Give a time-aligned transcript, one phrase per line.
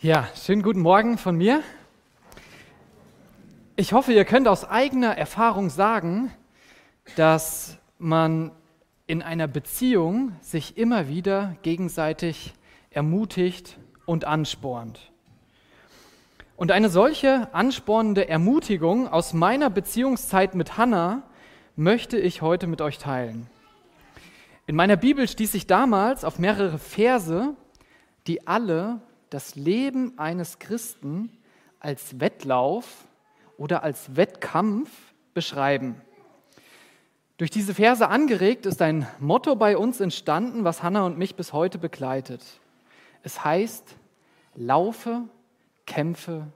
[0.00, 1.60] Ja, schönen guten Morgen von mir.
[3.74, 6.30] Ich hoffe, ihr könnt aus eigener Erfahrung sagen,
[7.16, 8.52] dass man
[9.08, 12.54] in einer Beziehung sich immer wieder gegenseitig
[12.90, 13.76] ermutigt
[14.06, 15.10] und anspornt.
[16.56, 21.24] Und eine solche anspornende Ermutigung aus meiner Beziehungszeit mit Hannah
[21.74, 23.48] möchte ich heute mit euch teilen.
[24.68, 27.56] In meiner Bibel stieß ich damals auf mehrere Verse,
[28.28, 29.00] die alle
[29.30, 31.30] das Leben eines Christen
[31.80, 33.06] als Wettlauf
[33.56, 34.90] oder als Wettkampf
[35.34, 36.00] beschreiben.
[37.36, 41.52] Durch diese Verse angeregt ist ein Motto bei uns entstanden, was Hannah und mich bis
[41.52, 42.44] heute begleitet.
[43.22, 43.94] Es heißt,
[44.56, 45.22] laufe,
[45.86, 46.48] kämpfe,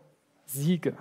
[0.44, 0.96] siege.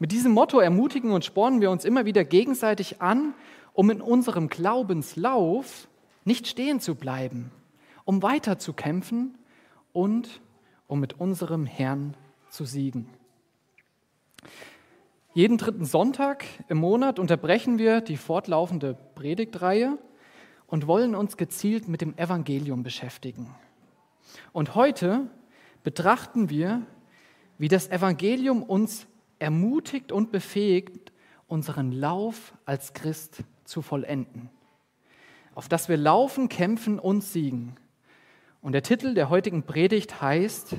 [0.00, 3.34] Mit diesem Motto ermutigen und spornen wir uns immer wieder gegenseitig an,
[3.74, 5.86] um in unserem Glaubenslauf
[6.24, 7.52] nicht stehen zu bleiben,
[8.04, 9.37] um weiter zu kämpfen
[9.92, 10.40] und
[10.86, 12.14] um mit unserem Herrn
[12.50, 13.08] zu siegen.
[15.34, 19.98] Jeden dritten Sonntag im Monat unterbrechen wir die fortlaufende Predigtreihe
[20.66, 23.54] und wollen uns gezielt mit dem Evangelium beschäftigen.
[24.52, 25.28] Und heute
[25.84, 26.82] betrachten wir,
[27.58, 29.06] wie das Evangelium uns
[29.38, 31.12] ermutigt und befähigt,
[31.46, 34.50] unseren Lauf als Christ zu vollenden,
[35.54, 37.76] auf dass wir laufen, kämpfen und siegen
[38.68, 40.76] und der Titel der heutigen Predigt heißt,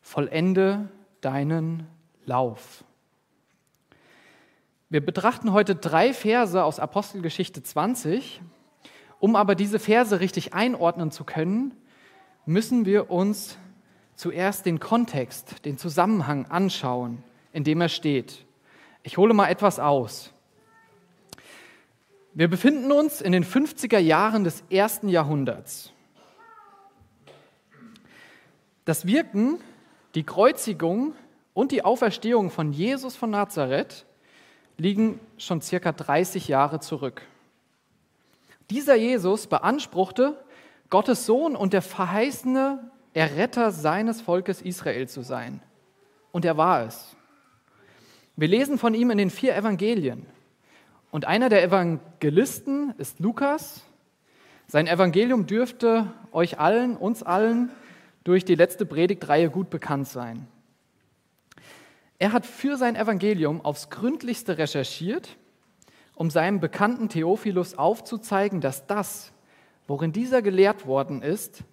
[0.00, 0.88] Vollende
[1.20, 1.88] deinen
[2.26, 2.84] Lauf.
[4.88, 8.40] Wir betrachten heute drei Verse aus Apostelgeschichte 20.
[9.18, 11.74] Um aber diese Verse richtig einordnen zu können,
[12.46, 13.58] müssen wir uns
[14.14, 18.46] zuerst den Kontext, den Zusammenhang anschauen, in dem er steht.
[19.02, 20.32] Ich hole mal etwas aus.
[22.32, 25.93] Wir befinden uns in den 50er Jahren des ersten Jahrhunderts.
[28.84, 29.58] Das Wirken,
[30.14, 31.14] die Kreuzigung
[31.54, 34.04] und die Auferstehung von Jesus von Nazareth
[34.76, 37.22] liegen schon circa 30 Jahre zurück.
[38.70, 40.38] Dieser Jesus beanspruchte,
[40.90, 45.62] Gottes Sohn und der verheißene Erretter seines Volkes Israel zu sein.
[46.30, 47.16] Und er war es.
[48.36, 50.26] Wir lesen von ihm in den vier Evangelien.
[51.10, 53.82] Und einer der Evangelisten ist Lukas.
[54.66, 57.70] Sein Evangelium dürfte euch allen, uns allen,
[58.24, 60.48] durch die letzte Predigtreihe gut bekannt sein.
[62.18, 65.36] Er hat für sein Evangelium aufs gründlichste recherchiert,
[66.14, 69.32] um seinem bekannten Theophilus aufzuzeigen, dass das,
[69.86, 71.64] worin dieser gelehrt worden ist,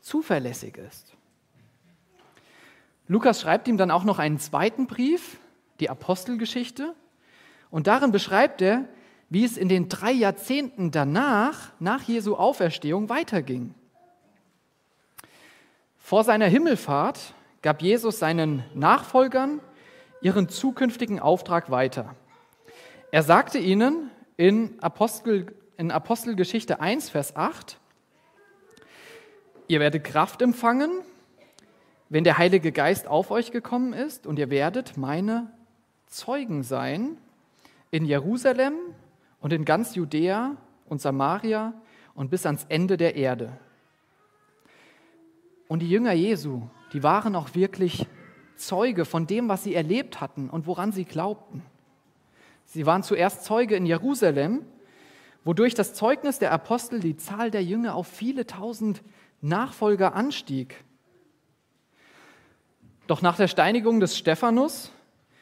[0.00, 1.14] zuverlässig ist.
[3.06, 5.38] Lukas schreibt ihm dann auch noch einen zweiten Brief,
[5.80, 6.94] die Apostelgeschichte,
[7.70, 8.84] und darin beschreibt er,
[9.30, 13.74] wie es in den drei Jahrzehnten danach, nach Jesu Auferstehung, weiterging.
[16.04, 17.32] Vor seiner Himmelfahrt
[17.62, 19.60] gab Jesus seinen Nachfolgern
[20.20, 22.14] ihren zukünftigen Auftrag weiter.
[23.10, 27.78] Er sagte ihnen in, Apostel, in Apostelgeschichte 1, Vers 8,
[29.66, 30.90] ihr werdet Kraft empfangen,
[32.10, 35.50] wenn der Heilige Geist auf euch gekommen ist, und ihr werdet meine
[36.06, 37.16] Zeugen sein
[37.90, 38.74] in Jerusalem
[39.40, 41.72] und in ganz Judäa und Samaria
[42.14, 43.58] und bis ans Ende der Erde.
[45.68, 48.06] Und die Jünger Jesu, die waren auch wirklich
[48.56, 51.62] Zeuge von dem, was sie erlebt hatten und woran sie glaubten.
[52.64, 54.64] Sie waren zuerst Zeuge in Jerusalem,
[55.44, 59.02] wodurch das Zeugnis der Apostel die Zahl der Jünger auf viele tausend
[59.40, 60.84] Nachfolger anstieg.
[63.06, 64.90] Doch nach der Steinigung des Stephanus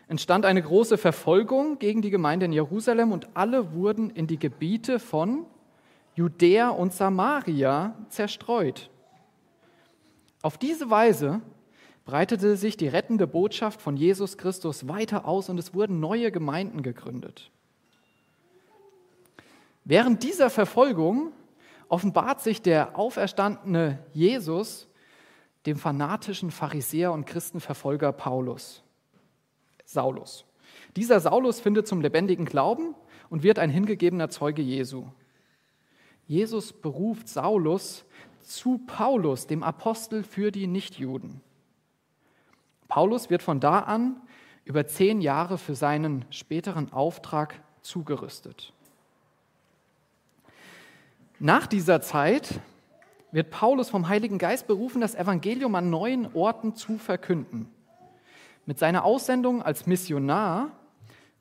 [0.08, 4.98] entstand eine große Verfolgung gegen die Gemeinde in Jerusalem und alle wurden in die Gebiete
[4.98, 5.46] von
[6.14, 8.90] Judäa und Samaria zerstreut.
[10.42, 11.40] Auf diese Weise
[12.04, 16.82] breitete sich die rettende Botschaft von Jesus Christus weiter aus und es wurden neue Gemeinden
[16.82, 17.50] gegründet.
[19.84, 21.32] Während dieser Verfolgung
[21.88, 24.88] offenbart sich der auferstandene Jesus
[25.66, 28.82] dem fanatischen Pharisäer und Christenverfolger Paulus,
[29.84, 30.44] Saulus.
[30.96, 32.96] Dieser Saulus findet zum lebendigen Glauben
[33.30, 35.06] und wird ein hingegebener Zeuge Jesu.
[36.26, 38.04] Jesus beruft Saulus
[38.42, 41.40] zu Paulus, dem Apostel für die Nichtjuden.
[42.88, 44.20] Paulus wird von da an
[44.64, 48.72] über zehn Jahre für seinen späteren Auftrag zugerüstet.
[51.38, 52.60] Nach dieser Zeit
[53.32, 57.68] wird Paulus vom Heiligen Geist berufen, das Evangelium an neuen Orten zu verkünden.
[58.66, 60.70] Mit seiner Aussendung als Missionar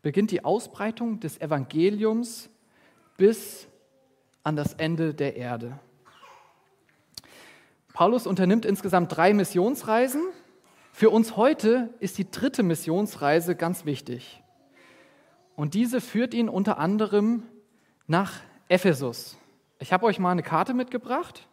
[0.01, 2.49] beginnt die Ausbreitung des Evangeliums
[3.17, 3.67] bis
[4.43, 5.77] an das Ende der Erde.
[7.93, 10.21] Paulus unternimmt insgesamt drei Missionsreisen
[10.93, 14.41] Für uns heute ist die dritte Missionsreise ganz wichtig.
[15.55, 17.43] Und diese führt ihn unter anderem
[18.07, 18.33] nach
[18.67, 19.37] Ephesus.
[19.79, 21.47] Ich habe euch mal eine Karte mitgebracht.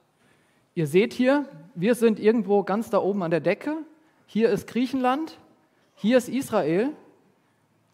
[0.75, 3.79] Ihr seht hier, wir sind irgendwo ganz da oben an der Decke.
[4.27, 5.39] Hier ist Griechenland,
[5.95, 6.91] hier ist Israel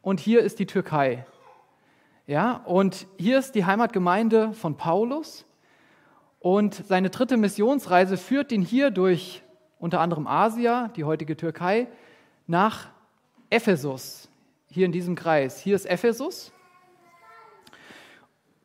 [0.03, 1.27] und hier ist die Türkei.
[2.27, 5.47] Ja, und hier ist die Heimatgemeinde von Paulus.
[6.45, 9.43] Und seine dritte Missionsreise führt ihn hier durch
[9.79, 11.89] unter anderem Asia, die heutige Türkei,
[12.47, 12.91] nach
[13.49, 14.29] Ephesus,
[14.69, 15.59] hier in diesem Kreis.
[15.59, 16.53] Hier ist Ephesus.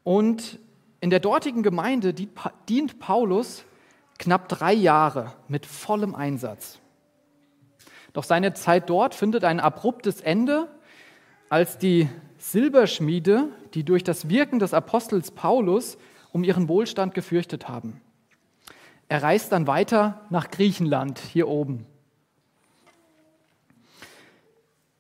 [0.04, 0.60] Und
[1.00, 3.64] in der dortigen Gemeinde dient Paulus
[4.18, 6.82] knapp drei Jahre mit vollem Einsatz.
[8.12, 10.68] Doch seine Zeit dort findet ein abruptes Ende,
[11.48, 12.10] als die
[12.40, 15.98] Silberschmiede, die durch das Wirken des Apostels Paulus
[16.32, 18.02] um ihren Wohlstand gefürchtet haben.
[19.08, 21.86] Er reist dann weiter nach Griechenland, hier oben.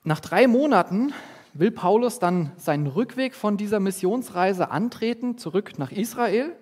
[0.03, 1.13] Nach drei Monaten
[1.53, 6.55] will Paulus dann seinen Rückweg von dieser Missionsreise antreten, zurück nach Israel.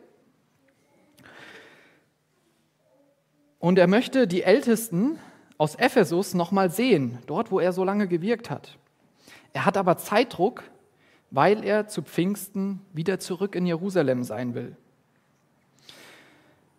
[3.59, 5.19] Und er möchte die Ältesten
[5.57, 8.77] aus Ephesus nochmal sehen, dort, wo er so lange gewirkt hat.
[9.53, 10.63] Er hat aber Zeitdruck,
[11.31, 14.75] weil er zu Pfingsten wieder zurück in Jerusalem sein will.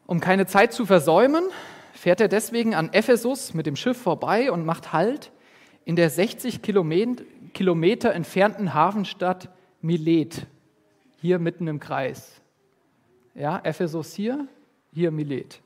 [0.06, 1.44] Um keine Zeit zu versäumen,
[1.92, 5.32] fährt er deswegen an Ephesus mit dem Schiff vorbei und macht Halt
[5.84, 9.50] in der 60 Kilometer entfernten Hafenstadt
[9.80, 10.46] Milet,
[11.20, 12.40] hier mitten im Kreis.
[13.34, 14.48] Ja, Ephesus hier,
[14.92, 15.60] hier Milet.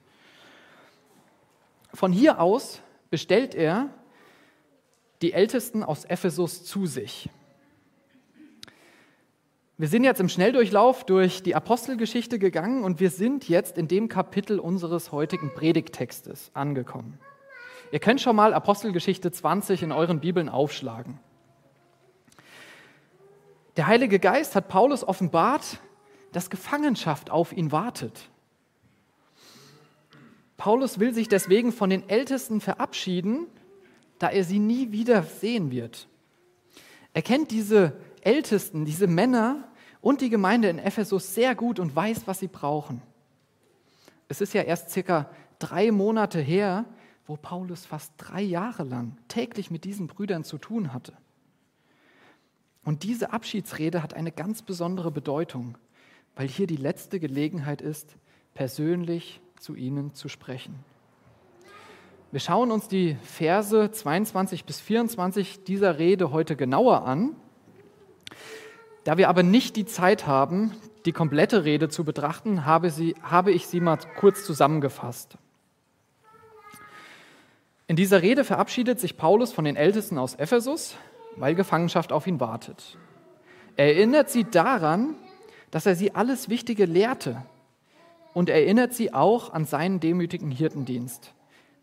[1.95, 2.81] Von hier aus
[3.11, 3.91] bestellt er
[5.23, 7.31] die Ältesten aus Ephesus zu sich.
[9.83, 14.09] Wir sind jetzt im Schnelldurchlauf durch die Apostelgeschichte gegangen und wir sind jetzt in dem
[14.09, 17.19] Kapitel unseres heutigen Predigttextes angekommen.
[17.91, 21.19] Ihr könnt schon mal Apostelgeschichte 20 in euren Bibeln aufschlagen.
[23.77, 25.81] Der Heilige Geist hat Paulus offenbart,
[26.31, 28.31] dass Gefangenschaft auf ihn wartet.
[30.59, 33.49] Paulus will sich deswegen von den Ältesten verabschieden,
[34.21, 36.07] da er sie nie wieder sehen wird.
[37.15, 39.65] Er kennt diese Ältesten, diese Männer
[40.03, 43.01] und die Gemeinde in Ephesus sehr gut und weiß, was sie brauchen.
[44.29, 46.85] Es ist ja erst circa drei Monate her,
[47.27, 51.15] wo Paulus fast drei Jahre lang täglich mit diesen Brüdern zu tun hatte.
[52.85, 55.79] Und diese Abschiedsrede hat eine ganz besondere Bedeutung,
[56.35, 58.17] weil hier die letzte Gelegenheit ist,
[58.55, 60.75] persönlich zu ihnen zu sprechen.
[62.33, 67.37] Wir schauen uns die Verse 22 bis 24 dieser Rede heute genauer an.
[69.05, 70.73] Da wir aber nicht die Zeit haben,
[71.05, 75.37] die komplette Rede zu betrachten, habe, sie, habe ich sie mal kurz zusammengefasst.
[77.89, 80.97] In dieser Rede verabschiedet sich Paulus von den Ältesten aus Ephesus,
[81.37, 82.97] weil Gefangenschaft auf ihn wartet.
[83.77, 85.17] Er erinnert sie daran,
[85.71, 87.43] dass er sie alles Wichtige lehrte,
[88.35, 91.35] und erinnert sie auch an seinen demütigen Hirtendienst,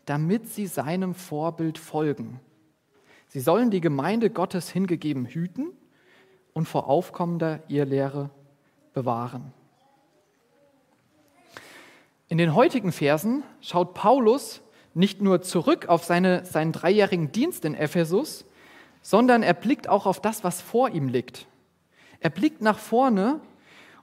[0.04, 2.40] damit sie seinem Vorbild folgen.
[3.28, 5.70] Sie sollen die Gemeinde Gottes hingegeben hüten
[6.52, 8.30] und vor aufkommender Irrlehre
[8.92, 9.52] bewahren.
[12.28, 14.62] In den heutigen Versen schaut Paulus
[14.94, 18.44] nicht nur zurück auf seine, seinen dreijährigen Dienst in Ephesus,
[19.02, 21.46] sondern er blickt auch auf das, was vor ihm liegt.
[22.20, 23.40] Er blickt nach vorne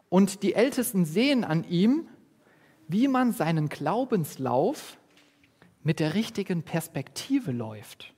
[0.10, 2.08] und die Ältesten sehen an ihm,
[2.88, 4.98] wie man seinen Glaubenslauf
[5.84, 8.14] mit der richtigen Perspektive läuft.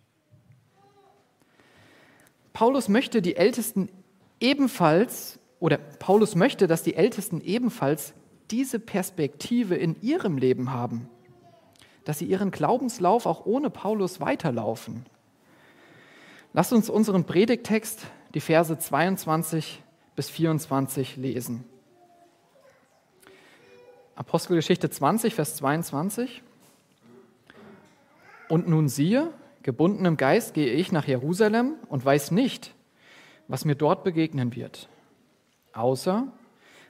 [2.53, 3.89] Paulus möchte die Ältesten
[4.39, 8.13] ebenfalls, oder Paulus möchte, dass die Ältesten ebenfalls
[8.51, 11.09] diese Perspektive in ihrem Leben haben,
[12.05, 15.05] dass sie ihren Glaubenslauf auch ohne Paulus weiterlaufen.
[16.53, 19.83] Lasst uns unseren Predigtext, die Verse 22
[20.15, 21.63] bis 24 lesen.
[24.15, 26.41] Apostelgeschichte 20, Vers 22.
[28.49, 29.31] Und nun siehe,
[29.63, 32.73] gebunden im Geist gehe ich nach Jerusalem und weiß nicht,
[33.49, 34.87] was mir dort begegnen wird,
[35.73, 36.27] außer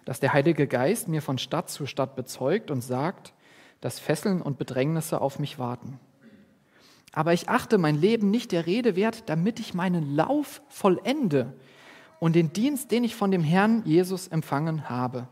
[0.05, 3.33] dass der Heilige Geist mir von Stadt zu Stadt bezeugt und sagt,
[3.81, 5.99] dass Fesseln und Bedrängnisse auf mich warten.
[7.11, 11.53] Aber ich achte mein Leben nicht der Rede wert, damit ich meinen Lauf vollende
[12.19, 15.27] und den Dienst, den ich von dem Herrn Jesus empfangen habe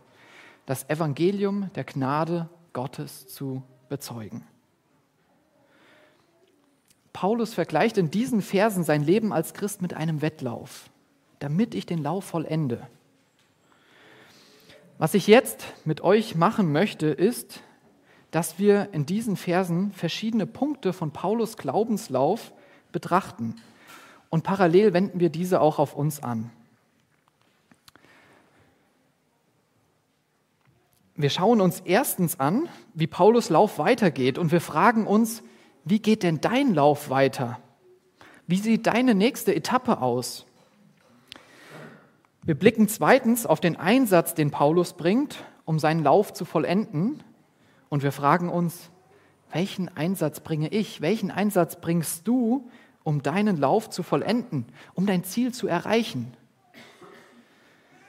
[0.68, 4.46] das Evangelium der Gnade Gottes zu bezeugen.
[7.14, 10.92] Paulus vergleicht in diesen Versen sein Leben als Christ mit einem Wettlauf,
[11.40, 12.88] damit ich den Lauf vollende.
[14.98, 17.62] Was ich jetzt mit euch machen möchte, ist,
[18.32, 22.52] dass wir in diesen Versen verschiedene Punkte von Paulus Glaubenslauf
[22.92, 23.56] betrachten.
[24.30, 26.50] Und parallel wenden wir diese auch auf uns an.
[31.16, 35.44] Wir schauen uns erstens an, wie Paulus Lauf weitergeht und wir fragen uns,
[35.84, 37.60] wie geht denn dein Lauf weiter?
[38.46, 40.47] Wie sieht deine nächste Etappe aus?
[42.48, 47.22] Wir blicken zweitens auf den Einsatz, den Paulus bringt, um seinen Lauf zu vollenden.
[47.90, 48.90] Und wir fragen uns,
[49.52, 51.02] welchen Einsatz bringe ich?
[51.02, 52.70] Welchen Einsatz bringst du,
[53.04, 56.38] um deinen Lauf zu vollenden, um dein Ziel zu erreichen?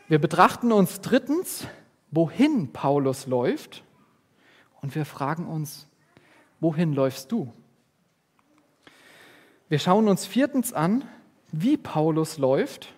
[0.07, 1.67] Wir betrachten uns drittens
[2.13, 3.83] wohin Paulus läuft
[4.81, 5.89] und wir fragen uns,
[6.61, 7.53] wohin läufst du?
[9.69, 11.03] Wir schauen uns viertens an,
[11.51, 12.95] wie Paulus läuft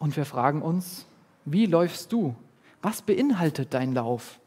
[0.00, 1.06] und wir fragen uns,
[1.44, 2.34] wie läufst du?
[2.82, 4.40] Was beinhaltet dein Lauf?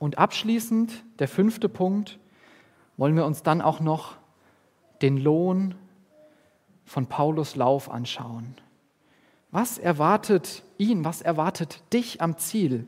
[0.00, 2.18] Und abschließend, der fünfte Punkt,
[2.96, 4.16] wollen wir uns dann auch noch
[5.02, 5.74] den Lohn
[6.84, 8.54] von Paulus Lauf anschauen.
[9.50, 12.86] Was erwartet ihn, was erwartet dich am Ziel?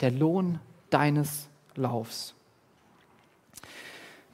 [0.00, 2.34] Der Lohn deines Laufs.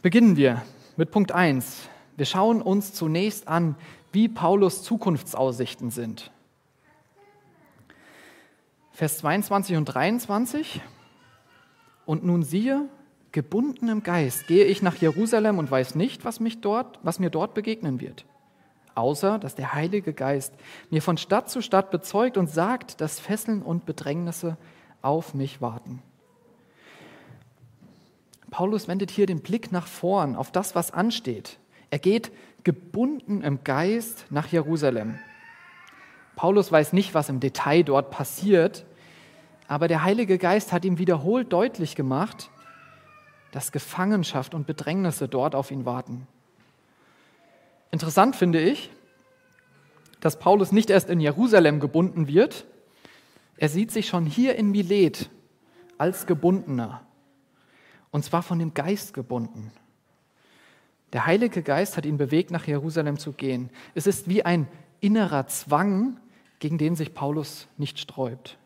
[0.02, 0.62] Beginnen wir
[0.96, 1.88] mit Punkt 1.
[2.16, 3.76] Wir schauen uns zunächst an,
[4.12, 6.30] wie Paulus Zukunftsaussichten sind.
[8.96, 10.80] Vers 22 und 23.
[12.04, 12.88] Und nun siehe,
[13.30, 17.30] gebunden im Geist gehe ich nach Jerusalem und weiß nicht, was, mich dort, was mir
[17.30, 18.24] dort begegnen wird
[18.96, 20.54] außer dass der Heilige Geist
[20.90, 24.56] mir von Stadt zu Stadt bezeugt und sagt, dass Fesseln und Bedrängnisse
[25.02, 26.02] auf mich warten.
[28.50, 31.58] Paulus wendet hier den Blick nach vorn auf das, was ansteht.
[31.90, 32.32] Er geht
[32.64, 35.18] gebunden im Geist nach Jerusalem.
[36.36, 38.84] Paulus weiß nicht, was im Detail dort passiert,
[39.68, 42.50] aber der Heilige Geist hat ihm wiederholt deutlich gemacht,
[43.50, 46.28] dass Gefangenschaft und Bedrängnisse dort auf ihn warten.
[47.90, 48.90] Interessant finde ich,
[50.20, 52.66] dass Paulus nicht erst in Jerusalem gebunden wird,
[53.56, 55.30] er sieht sich schon hier in Milet
[55.96, 57.00] als Gebundener.
[58.10, 59.72] Und zwar von dem Geist gebunden.
[61.12, 63.70] Der Heilige Geist hat ihn bewegt, nach Jerusalem zu gehen.
[63.94, 64.68] Es ist wie ein
[65.00, 66.18] innerer Zwang,
[66.58, 68.58] gegen den sich Paulus nicht sträubt.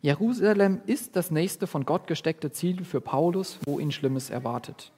[0.00, 4.92] Jerusalem ist das nächste von Gott gesteckte Ziel für Paulus, wo ihn Schlimmes erwartet.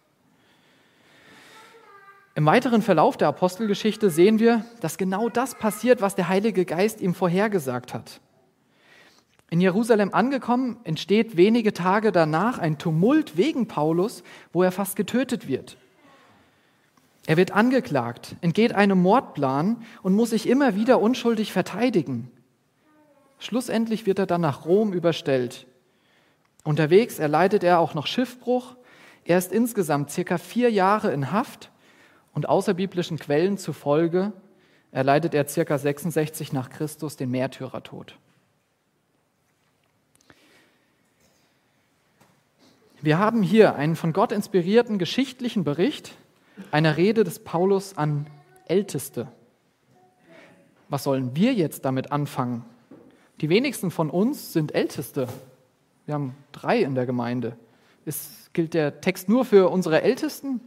[2.35, 7.01] Im weiteren Verlauf der Apostelgeschichte sehen wir, dass genau das passiert, was der Heilige Geist
[7.01, 8.21] ihm vorhergesagt hat.
[9.51, 15.49] In Jerusalem angekommen, entsteht wenige Tage danach ein Tumult wegen Paulus, wo er fast getötet
[15.49, 15.77] wird.
[17.31, 22.29] Er wird angeklagt, entgeht einem Mordplan und muss sich immer wieder unschuldig verteidigen.
[23.39, 25.69] Schlussendlich wird er dann nach Rom überstellt.
[26.65, 28.75] Unterwegs erleidet er auch noch Schiffbruch.
[29.25, 31.71] Er ist insgesamt circa vier Jahre in Haft
[32.35, 34.33] und außerbiblischen Quellen zufolge
[34.91, 35.79] erleidet er ca.
[35.79, 38.17] 66 nach Christus den Märtyrertod.
[43.01, 46.17] Wir haben hier einen von Gott inspirierten geschichtlichen Bericht
[46.71, 48.27] einer Rede des Paulus an
[48.67, 49.29] Älteste.
[50.89, 52.65] Was sollen wir jetzt damit anfangen?
[53.41, 55.29] Die wenigsten von uns sind Älteste.
[56.07, 57.57] Wir haben drei in der Gemeinde.
[58.05, 60.61] Ist, gilt der Text nur für unsere Ältesten?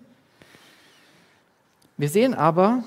[1.97, 2.83] Wir sehen aber,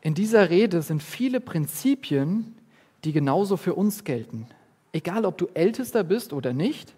[0.00, 2.56] in dieser Rede sind viele Prinzipien,
[3.04, 4.46] die genauso für uns gelten.
[4.92, 6.94] Egal, ob du ältester bist oder nicht,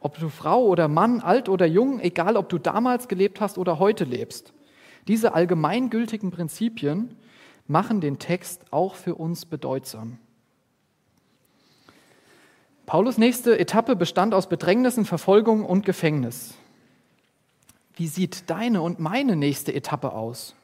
[0.00, 3.78] ob du Frau oder Mann, alt oder jung, egal, ob du damals gelebt hast oder
[3.78, 4.52] heute lebst.
[5.08, 7.16] Diese allgemeingültigen Prinzipien
[7.66, 10.18] machen den Text auch für uns bedeutsam.
[12.86, 16.54] Paulus nächste Etappe bestand aus Bedrängnissen, Verfolgung und Gefängnis.
[17.96, 20.54] Wie sieht deine und meine nächste Etappe aus?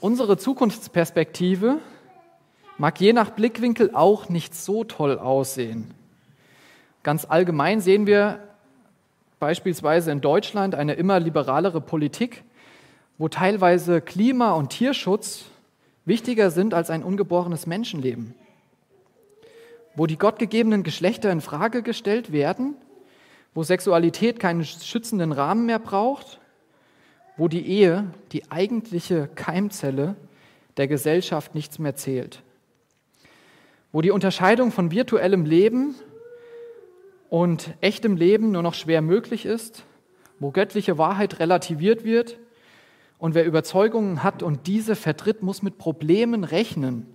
[0.00, 1.78] Unsere Zukunftsperspektive
[2.78, 5.94] mag je nach Blickwinkel auch nicht so toll aussehen.
[7.02, 8.40] Ganz allgemein sehen wir
[9.42, 12.44] beispielsweise in Deutschland eine immer liberalere Politik,
[13.18, 15.46] wo teilweise Klima- und Tierschutz
[16.04, 18.36] wichtiger sind als ein ungeborenes Menschenleben,
[19.96, 22.76] wo die gottgegebenen Geschlechter in Frage gestellt werden,
[23.52, 26.38] wo Sexualität keinen schützenden Rahmen mehr braucht
[27.36, 30.16] wo die Ehe, die eigentliche Keimzelle
[30.76, 32.42] der Gesellschaft, nichts mehr zählt.
[33.90, 35.94] Wo die Unterscheidung von virtuellem Leben
[37.32, 39.84] und echtem Leben nur noch schwer möglich ist,
[40.38, 42.38] wo göttliche Wahrheit relativiert wird
[43.16, 47.06] und wer Überzeugungen hat und diese vertritt, muss mit Problemen rechnen,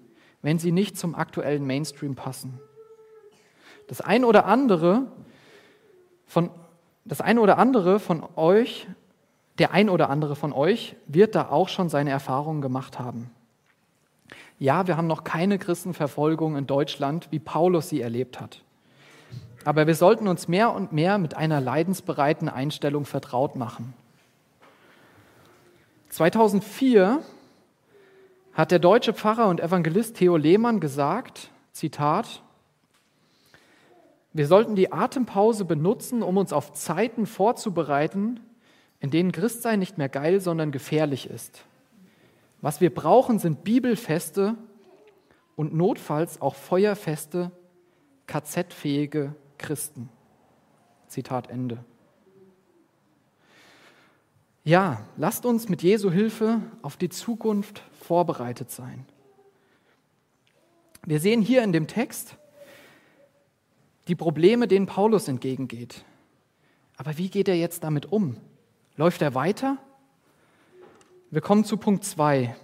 [0.41, 2.59] wenn sie nicht zum aktuellen Mainstream passen.
[3.85, 5.11] Das eine oder andere
[6.25, 6.49] von,
[7.05, 8.87] das eine oder andere von euch,
[9.59, 13.29] der ein oder andere von euch wird da auch schon seine Erfahrungen gemacht haben.
[14.57, 18.63] Ja, wir haben noch keine Christenverfolgung in Deutschland, wie Paulus sie erlebt hat.
[19.67, 23.93] Aber wir sollten uns mehr und mehr mit einer leidensbereiten Einstellung vertraut machen.
[26.07, 27.21] 2004
[28.53, 32.41] hat der deutsche Pfarrer und Evangelist Theo Lehmann gesagt, Zitat,
[34.31, 38.39] wir sollten die Atempause benutzen, um uns auf Zeiten vorzubereiten,
[39.01, 41.65] in denen Christsein nicht mehr geil, sondern gefährlich ist.
[42.61, 44.55] Was wir brauchen, sind Bibelfeste
[45.57, 47.51] und notfalls auch feuerfeste,
[48.27, 50.09] KZ-fähige Christen.
[51.07, 51.83] Zitat Ende.
[54.63, 59.05] Ja, lasst uns mit Jesu Hilfe auf die Zukunft vorbereitet sein.
[61.05, 62.35] Wir sehen hier in dem Text
[64.09, 66.03] die Probleme, denen Paulus entgegengeht.
[66.97, 68.35] Aber wie geht er jetzt damit um?
[68.97, 69.77] Läuft er weiter?
[71.29, 72.55] Wir kommen zu Punkt 2.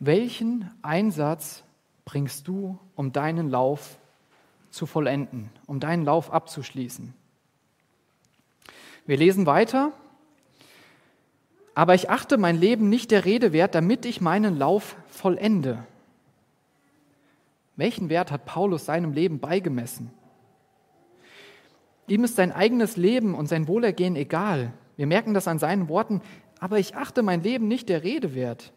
[0.00, 1.62] Welchen Einsatz
[2.04, 3.98] bringst du, um deinen Lauf
[4.70, 7.14] zu vollenden, um deinen Lauf abzuschließen?
[9.06, 9.92] Wir lesen weiter.
[11.74, 15.84] Aber ich achte mein Leben nicht der Rede wert, damit ich meinen Lauf vollende.
[17.76, 20.10] Welchen Wert hat Paulus seinem Leben beigemessen?
[22.08, 24.72] Ihm ist sein eigenes Leben und sein Wohlergehen egal.
[24.96, 26.22] Wir merken das an seinen Worten,
[26.60, 28.72] aber ich achte mein Leben nicht der Rede wert.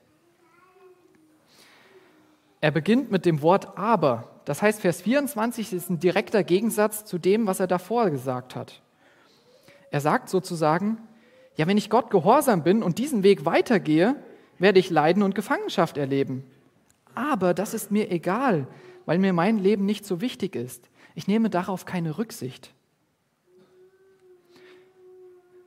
[2.60, 4.39] Er beginnt mit dem Wort aber.
[4.50, 8.82] Das heißt, Vers 24 ist ein direkter Gegensatz zu dem, was er davor gesagt hat.
[9.92, 10.98] Er sagt sozusagen,
[11.56, 14.16] ja, wenn ich Gott gehorsam bin und diesen Weg weitergehe,
[14.58, 16.44] werde ich Leiden und Gefangenschaft erleben.
[17.14, 18.66] Aber das ist mir egal,
[19.06, 20.90] weil mir mein Leben nicht so wichtig ist.
[21.14, 22.74] Ich nehme darauf keine Rücksicht.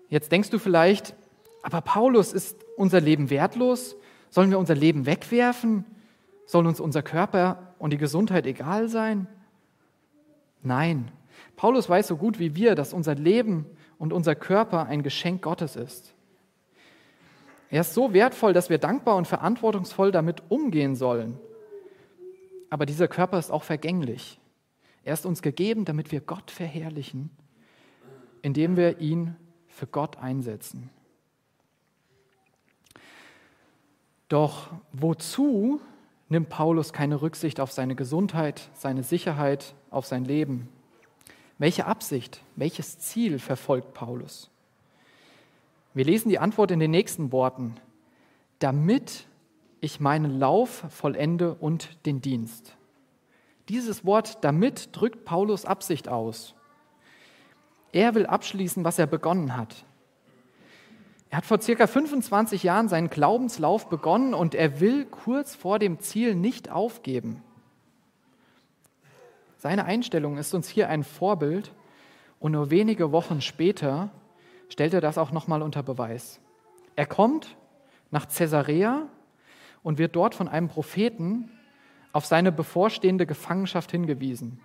[0.09, 1.15] Jetzt denkst du vielleicht,
[1.63, 3.95] aber Paulus, ist unser Leben wertlos?
[4.29, 5.85] Sollen wir unser Leben wegwerfen?
[6.47, 9.27] Soll uns unser Körper und die Gesundheit egal sein?
[10.63, 11.11] Nein.
[11.57, 13.67] Paulus weiß so gut wie wir, dass unser Leben
[13.99, 16.15] und unser Körper ein Geschenk Gottes ist.
[17.71, 21.41] Er ist so wertvoll, dass wir dankbar und verantwortungsvoll damit umgehen sollen.
[22.71, 24.39] Aber dieser Körper ist auch vergänglich.
[25.03, 27.31] Er ist uns gegeben, damit wir Gott verherrlichen,
[28.43, 29.35] indem wir ihn
[29.67, 30.89] für Gott einsetzen.
[34.29, 35.81] Doch wozu
[36.33, 40.69] nimmt Paulus keine Rücksicht auf seine Gesundheit, seine Sicherheit, auf sein Leben?
[41.59, 44.51] Welche Absicht, welches Ziel verfolgt Paulus?
[45.95, 47.77] Wir lesen die Antwort in den nächsten Worten.
[48.59, 49.27] Damit
[49.81, 52.77] ich meinen Lauf vollende und den Dienst.
[53.69, 56.55] Dieses Wort damit drückt Paulus Absicht aus.
[57.93, 59.85] Er will abschließen, was er begonnen hat.
[61.33, 65.99] Er hat vor circa 25 Jahren seinen Glaubenslauf begonnen und er will kurz vor dem
[65.99, 67.43] Ziel nicht aufgeben.
[69.57, 71.73] Seine Einstellung ist uns hier ein Vorbild
[72.39, 74.11] und nur wenige Wochen später
[74.69, 76.39] stellt er das auch nochmal unter Beweis.
[76.97, 77.57] Er kommt
[78.11, 79.07] nach Caesarea
[79.83, 81.51] und wird dort von einem Propheten
[82.13, 84.61] auf seine bevorstehende Gefangenschaft hingewiesen.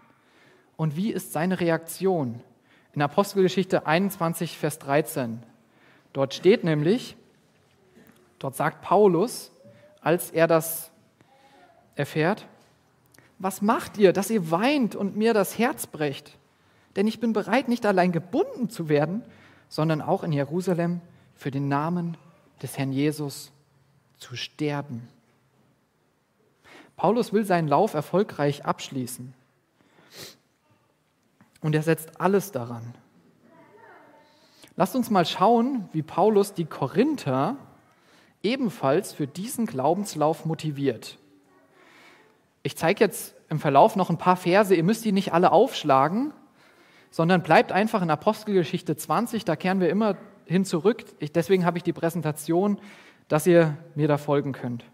[0.76, 2.42] Und wie ist seine Reaktion?
[2.92, 5.44] In Apostelgeschichte 21, Vers 13.
[6.18, 7.16] Dort steht nämlich,
[8.40, 9.52] dort sagt Paulus,
[10.02, 10.90] als er das
[11.94, 12.48] erfährt,
[13.38, 16.36] was macht ihr, dass ihr weint und mir das Herz brecht?
[16.96, 19.22] Denn ich bin bereit, nicht allein gebunden zu werden,
[19.70, 21.02] sondern auch in Jerusalem
[21.36, 22.18] für den Namen
[22.64, 23.52] des Herrn Jesus
[24.18, 25.08] zu sterben.
[26.96, 29.36] Paulus will seinen Lauf erfolgreich abschließen.
[31.62, 32.96] Und er setzt alles daran.
[34.78, 37.58] Lasst uns mal schauen, wie Paulus die Korinther
[38.44, 41.18] ebenfalls für diesen Glaubenslauf motiviert.
[42.62, 46.32] Ich zeige jetzt im Verlauf noch ein paar Verse, ihr müsst die nicht alle aufschlagen,
[47.10, 51.06] sondern bleibt einfach in Apostelgeschichte 20, da kehren wir immer hin zurück.
[51.18, 52.80] Ich, deswegen habe ich die Präsentation,
[53.30, 54.86] dass ihr mir da folgen könnt.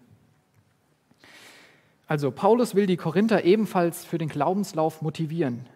[2.07, 5.67] Also Paulus will die Korinther ebenfalls für den Glaubenslauf motivieren.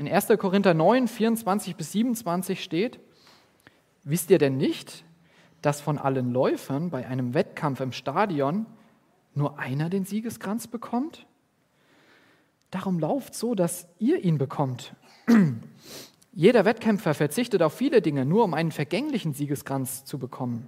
[0.00, 0.28] In 1.
[0.38, 3.00] Korinther 9, 24 bis 27 steht,
[4.02, 5.04] wisst ihr denn nicht,
[5.60, 8.64] dass von allen Läufern bei einem Wettkampf im Stadion
[9.34, 11.26] nur einer den Siegeskranz bekommt?
[12.70, 14.94] Darum lauft so, dass ihr ihn bekommt.
[16.32, 20.66] Jeder Wettkämpfer verzichtet auf viele Dinge, nur um einen vergänglichen Siegeskranz zu bekommen.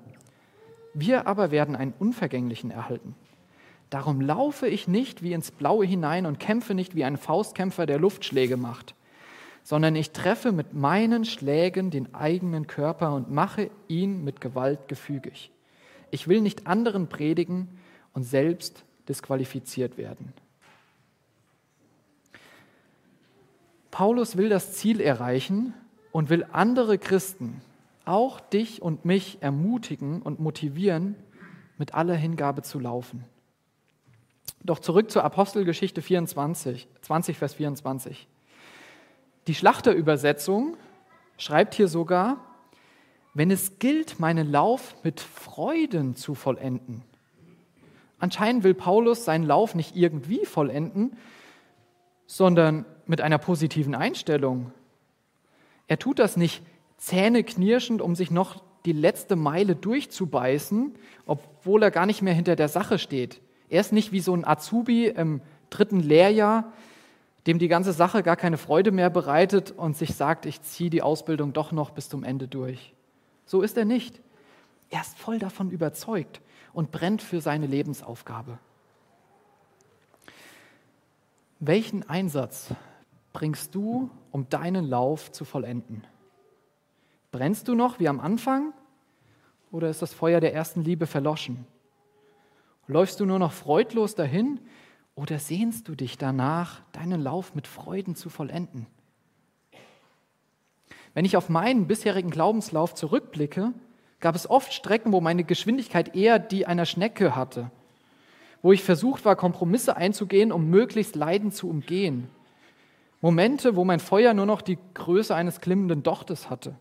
[0.92, 3.14] Wir aber werden einen unvergänglichen erhalten.
[3.88, 7.99] Darum laufe ich nicht wie ins Blaue hinein und kämpfe nicht wie ein Faustkämpfer, der
[7.99, 8.95] Luftschläge macht,
[9.62, 15.51] sondern ich treffe mit meinen Schlägen den eigenen Körper und mache ihn mit Gewalt gefügig.
[16.11, 17.68] Ich will nicht anderen predigen
[18.12, 20.33] und selbst disqualifiziert werden.
[23.90, 25.75] Paulus will das Ziel erreichen
[26.12, 27.61] und will andere Christen,
[28.05, 31.14] auch dich und mich, ermutigen und motivieren,
[31.79, 33.25] mit aller Hingabe zu laufen.
[34.64, 38.29] Doch zurück zur Apostelgeschichte 24, 20, Vers 24.
[39.48, 40.76] Die Schlachterübersetzung
[41.37, 42.38] schreibt hier sogar,
[43.35, 47.02] wenn es gilt, meinen Lauf mit Freuden zu vollenden.
[48.18, 51.16] Anscheinend will Paulus seinen Lauf nicht irgendwie vollenden,
[52.26, 54.70] sondern mit einer positiven Einstellung.
[55.88, 56.62] Er tut das nicht
[56.98, 60.94] zähneknirschend, um sich noch die letzte Meile durchzubeißen,
[61.26, 63.40] obwohl er gar nicht mehr hinter der Sache steht.
[63.68, 66.72] Er ist nicht wie so ein Azubi im dritten Lehrjahr,
[67.46, 71.02] dem die ganze Sache gar keine Freude mehr bereitet und sich sagt, ich ziehe die
[71.02, 72.94] Ausbildung doch noch bis zum Ende durch.
[73.46, 74.20] So ist er nicht.
[74.90, 76.40] Er ist voll davon überzeugt
[76.72, 78.59] und brennt für seine Lebensaufgabe.
[81.59, 82.74] Welchen Einsatz
[83.33, 86.07] bringst du, um deinen Lauf zu vollenden?
[87.31, 88.72] Brennst du noch wie am Anfang
[89.70, 91.66] oder ist das Feuer der ersten Liebe verloschen?
[92.87, 94.61] Läufst du nur noch freudlos dahin
[95.14, 98.87] oder sehnst du dich danach, deinen Lauf mit Freuden zu vollenden?
[101.14, 103.72] Wenn ich auf meinen bisherigen Glaubenslauf zurückblicke,
[104.20, 107.70] gab es oft Strecken, wo meine Geschwindigkeit eher die einer Schnecke hatte
[108.62, 112.29] wo ich versucht war, Kompromisse einzugehen, um möglichst Leiden zu umgehen.
[113.20, 116.77] Momente, wo mein Feuer nur noch die Größe eines klimmenden Dochtes hatte.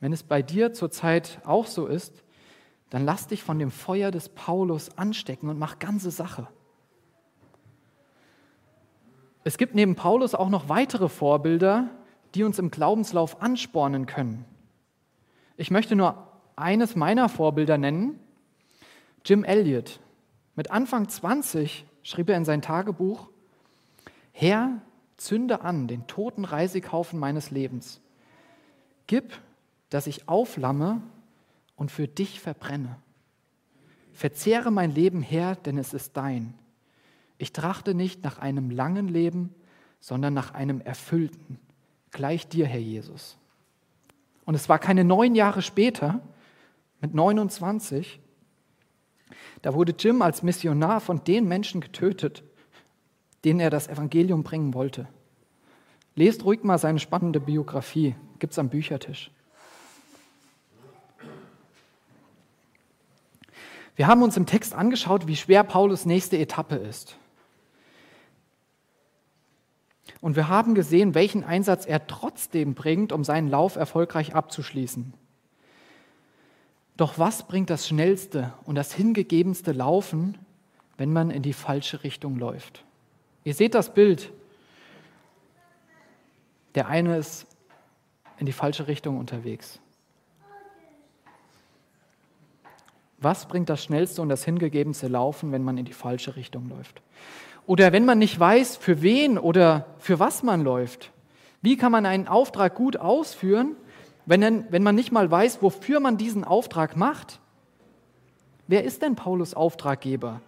[0.00, 2.22] Wenn es bei dir zurzeit auch so ist,
[2.90, 6.48] dann lass dich von dem Feuer des Paulus anstecken und mach ganze Sache.
[9.44, 11.88] Es gibt neben Paulus auch noch weitere Vorbilder,
[12.34, 14.44] die uns im Glaubenslauf anspornen können.
[15.56, 18.18] Ich möchte nur eines meiner Vorbilder nennen,
[19.24, 20.00] Jim Elliot.
[20.54, 23.28] Mit Anfang 20 schrieb er in sein Tagebuch,
[24.32, 24.80] Herr,
[25.16, 28.00] zünde an den toten Reisighaufen meines Lebens.
[29.06, 29.40] Gib,
[29.90, 31.02] dass ich auflamme
[31.76, 32.96] und für dich verbrenne.
[34.12, 36.54] Verzehre mein Leben, Herr, denn es ist dein.
[37.38, 39.54] Ich trachte nicht nach einem langen Leben,
[40.00, 41.58] sondern nach einem erfüllten,
[42.10, 43.36] gleich dir, Herr Jesus.
[44.44, 46.20] Und es war keine neun Jahre später,
[47.00, 48.20] mit 29,
[49.62, 52.42] da wurde Jim als Missionar von den Menschen getötet,
[53.44, 55.08] denen er das Evangelium bringen wollte.
[56.14, 59.30] Lest ruhig mal seine spannende Biografie, gibt es am Büchertisch.
[63.96, 67.16] Wir haben uns im Text angeschaut, wie schwer Paulus nächste Etappe ist.
[70.20, 75.14] Und wir haben gesehen, welchen Einsatz er trotzdem bringt, um seinen Lauf erfolgreich abzuschließen.
[76.96, 80.38] Doch was bringt das schnellste und das hingegebenste Laufen,
[80.96, 82.84] wenn man in die falsche Richtung läuft?
[83.44, 84.32] Ihr seht das Bild.
[86.74, 87.46] Der eine ist
[88.38, 89.78] in die falsche Richtung unterwegs.
[93.18, 97.02] Was bringt das schnellste und das hingegebenste Laufen, wenn man in die falsche Richtung läuft?
[97.66, 101.10] Oder wenn man nicht weiß, für wen oder für was man läuft.
[101.62, 103.74] Wie kann man einen Auftrag gut ausführen,
[104.26, 107.40] wenn, wenn man nicht mal weiß, wofür man diesen Auftrag macht?
[108.68, 110.40] Wer ist denn Paulus Auftraggeber?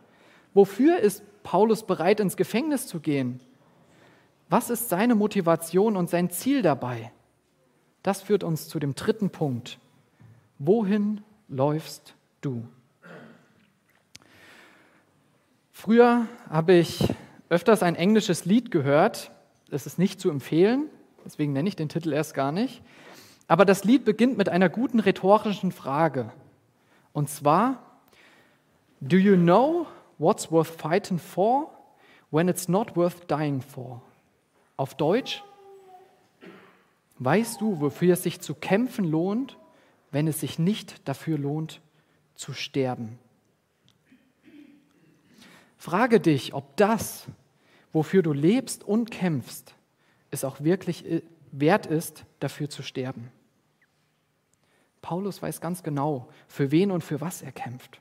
[0.55, 3.41] Wofür ist Paulus bereit, ins Gefängnis zu gehen?
[4.49, 7.13] Was ist seine Motivation und sein Ziel dabei?
[8.03, 9.79] Das führt uns zu dem dritten Punkt.
[10.59, 12.67] Wohin läufst du?
[15.73, 17.15] Früher habe ich
[17.49, 19.31] öfters ein englisches Lied gehört.
[19.71, 20.87] Es ist nicht zu empfehlen,
[21.25, 22.83] deswegen nenne ich den Titel erst gar nicht.
[23.47, 26.31] Aber das Lied beginnt mit einer guten rhetorischen Frage.
[27.13, 27.83] Und zwar,
[29.01, 29.87] Do you know
[30.19, 31.71] what's worth fighting for
[32.31, 34.03] when it's not worth dying for?
[34.77, 35.43] Auf Deutsch,
[37.19, 39.57] weißt du, wofür es sich zu kämpfen lohnt,
[40.11, 41.81] wenn es sich nicht dafür lohnt,
[42.39, 43.19] zu sterben?
[45.77, 47.27] Frage dich, ob das,
[47.93, 49.75] wofür du lebst und kämpfst,
[50.31, 51.05] es auch wirklich
[51.53, 53.31] wert ist, dafür zu sterben.
[55.03, 58.01] Paulus weiß ganz genau, für wen und für was er kämpft.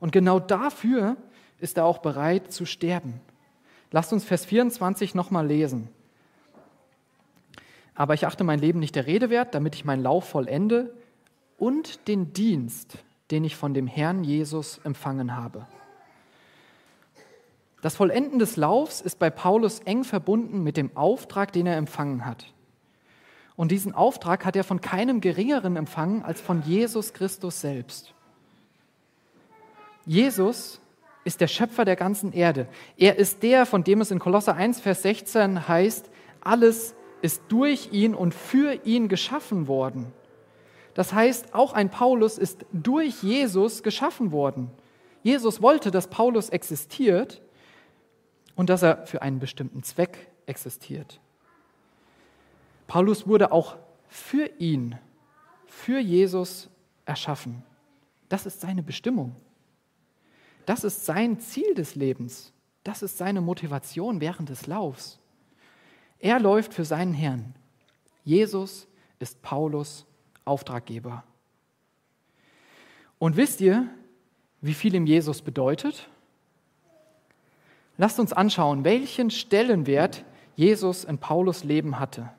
[0.00, 1.16] Und genau dafür
[1.58, 3.20] ist er auch bereit zu sterben.
[3.90, 5.88] Lasst uns Vers 24 nochmal lesen.
[7.94, 10.94] Aber ich achte mein Leben nicht der Rede wert, damit ich meinen Lauf vollende
[11.58, 12.98] und den Dienst,
[13.30, 15.66] den ich von dem Herrn Jesus empfangen habe.
[17.82, 22.24] Das Vollenden des Laufs ist bei Paulus eng verbunden mit dem Auftrag, den er empfangen
[22.24, 22.46] hat.
[23.56, 28.14] Und diesen Auftrag hat er von keinem geringeren empfangen als von Jesus Christus selbst.
[30.06, 30.80] Jesus
[31.24, 32.68] ist der Schöpfer der ganzen Erde.
[32.96, 36.10] Er ist der, von dem es in Kolosser 1, Vers 16 heißt,
[36.40, 40.12] alles ist durch ihn und für ihn geschaffen worden.
[40.94, 44.70] Das heißt, auch ein Paulus ist durch Jesus geschaffen worden.
[45.22, 47.42] Jesus wollte, dass Paulus existiert
[48.54, 51.20] und dass er für einen bestimmten Zweck existiert.
[52.86, 53.76] Paulus wurde auch
[54.08, 54.96] für ihn,
[55.66, 56.68] für Jesus
[57.04, 57.64] erschaffen.
[58.28, 59.34] Das ist seine Bestimmung.
[60.66, 62.52] Das ist sein Ziel des Lebens.
[62.84, 65.18] Das ist seine Motivation während des Laufs.
[66.18, 67.54] Er läuft für seinen Herrn.
[68.24, 68.86] Jesus
[69.18, 70.06] ist Paulus
[70.44, 71.24] Auftraggeber.
[73.18, 73.88] Und wisst ihr,
[74.60, 76.08] wie viel ihm Jesus bedeutet?
[77.96, 80.24] Lasst uns anschauen, welchen Stellenwert
[80.56, 82.30] Jesus in Paulus Leben hatte.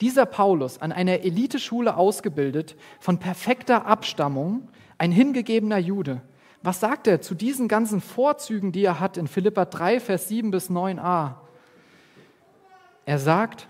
[0.00, 6.22] Dieser Paulus, an einer Eliteschule ausgebildet, von perfekter Abstammung, ein hingegebener Jude,
[6.62, 10.50] was sagt er zu diesen ganzen Vorzügen, die er hat in Philippa 3, Vers 7
[10.50, 11.34] bis 9a?
[13.06, 13.68] Er sagt,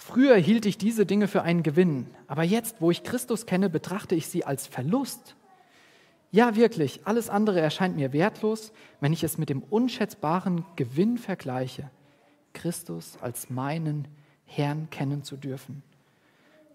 [0.00, 4.14] früher hielt ich diese Dinge für einen Gewinn, aber jetzt, wo ich Christus kenne, betrachte
[4.14, 5.36] ich sie als Verlust.
[6.32, 11.90] Ja, wirklich, alles andere erscheint mir wertlos, wenn ich es mit dem unschätzbaren Gewinn vergleiche,
[12.52, 14.06] Christus als meinen
[14.46, 15.82] Herrn kennen zu dürfen.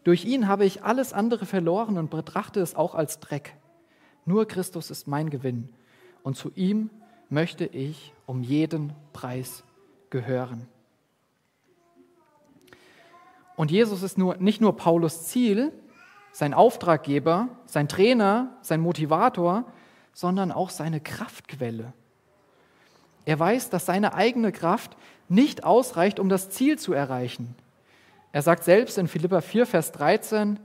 [0.03, 3.55] Durch ihn habe ich alles andere verloren und betrachte es auch als Dreck.
[4.25, 5.69] Nur Christus ist mein Gewinn
[6.23, 6.89] und zu ihm
[7.29, 9.63] möchte ich um jeden Preis
[10.09, 10.67] gehören.
[13.55, 15.71] Und Jesus ist nur, nicht nur Paulus Ziel,
[16.31, 19.65] sein Auftraggeber, sein Trainer, sein Motivator,
[20.13, 21.93] sondern auch seine Kraftquelle.
[23.25, 24.97] Er weiß, dass seine eigene Kraft
[25.29, 27.55] nicht ausreicht, um das Ziel zu erreichen.
[28.31, 30.59] Er sagt selbst in Philippa 4, Vers 13,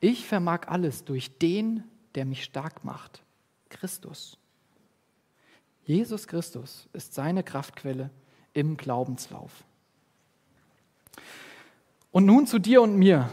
[0.00, 1.82] ich vermag alles durch den,
[2.14, 3.22] der mich stark macht,
[3.68, 4.38] Christus.
[5.84, 8.10] Jesus Christus ist seine Kraftquelle
[8.52, 9.64] im Glaubenslauf.
[12.14, 13.28] Und nun zu dir und mir.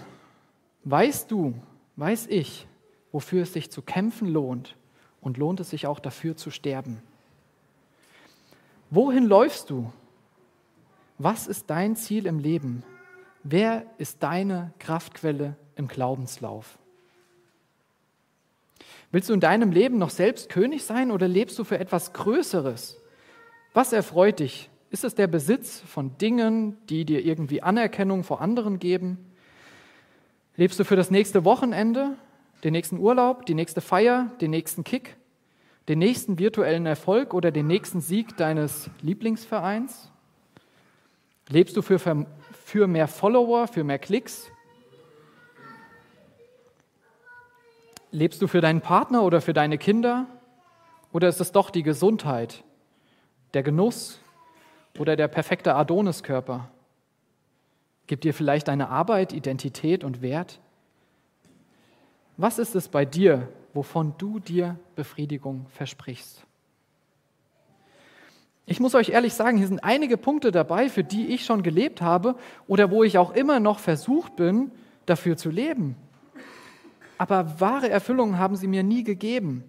[0.86, 1.54] Weißt du,
[1.98, 2.66] weiß ich,
[3.12, 4.76] wofür es sich zu kämpfen lohnt
[5.22, 7.00] und lohnt es sich auch dafür zu sterben?
[8.90, 9.94] Wohin läufst du?
[11.20, 12.82] Was ist dein Ziel im Leben?
[13.44, 16.80] Wer ist deine Kraftquelle im Glaubenslauf?
[19.12, 23.00] Willst du in deinem Leben noch selbst König sein oder lebst du für etwas Größeres?
[23.76, 24.71] Was erfreut dich?
[24.92, 29.18] Ist es der Besitz von Dingen, die dir irgendwie Anerkennung vor anderen geben?
[30.58, 32.18] Lebst du für das nächste Wochenende,
[32.66, 35.16] den nächsten Urlaub, die nächste Feier, den nächsten Kick,
[35.88, 40.12] den nächsten virtuellen Erfolg oder den nächsten Sieg deines Lieblingsvereins?
[41.48, 44.52] Lebst du für, für mehr Follower, für mehr Klicks?
[48.12, 50.28] Lebst du für deinen Partner oder für deine Kinder?
[51.14, 52.66] Oder ist es doch die Gesundheit,
[53.54, 54.20] der Genuss
[54.98, 56.70] oder der perfekte Adoniskörper?
[58.08, 60.60] Gibt dir vielleicht deine Arbeit Identität und Wert?
[62.38, 66.46] Was ist es bei dir, wovon du dir Befriedigung versprichst?
[68.66, 72.02] Ich muss euch ehrlich sagen, hier sind einige Punkte dabei, für die ich schon gelebt
[72.02, 72.36] habe
[72.68, 74.72] oder wo ich auch immer noch versucht bin,
[75.06, 75.96] dafür zu leben
[77.22, 79.64] aber wahre Erfüllung haben sie mir nie gegeben.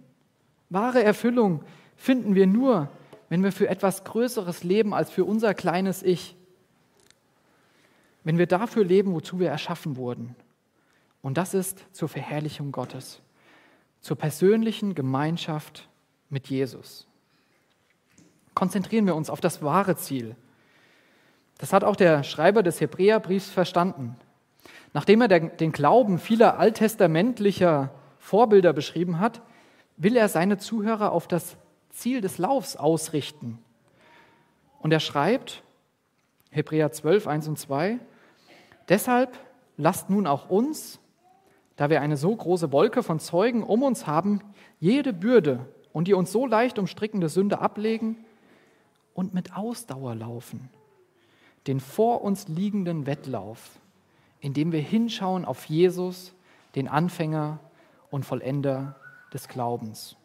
[0.71, 1.61] Wahre Erfüllung
[1.95, 2.89] finden wir nur,
[3.33, 6.35] wenn wir für etwas Größeres leben als für unser kleines Ich.
[8.23, 10.35] Wenn wir dafür leben, wozu wir erschaffen wurden.
[11.23, 13.23] Und das ist zur Verherrlichung Gottes,
[14.01, 15.89] zur persönlichen Gemeinschaft
[16.29, 17.07] mit Jesus.
[18.53, 20.35] Konzentrieren wir uns auf das wahre Ziel.
[21.57, 24.15] Das hat auch der Schreiber des Hebräerbriefs verstanden.
[24.93, 29.41] Nachdem er den Glauben vieler alttestamentlicher Vorbilder beschrieben hat,
[29.97, 31.57] will er seine Zuhörer auf das
[31.93, 33.59] Ziel des Laufs ausrichten.
[34.79, 35.63] Und er schreibt,
[36.49, 37.99] Hebräer 12, 1 und 2,
[38.89, 39.39] deshalb
[39.77, 40.99] lasst nun auch uns,
[41.77, 44.41] da wir eine so große Wolke von Zeugen um uns haben,
[44.79, 48.17] jede Bürde und die uns so leicht umstrickende Sünde ablegen
[49.13, 50.69] und mit Ausdauer laufen,
[51.67, 53.79] den vor uns liegenden Wettlauf
[54.43, 56.33] indem wir hinschauen auf Jesus,
[56.75, 57.59] den Anfänger
[58.11, 58.97] und Vollender
[59.33, 60.17] des Glaubens.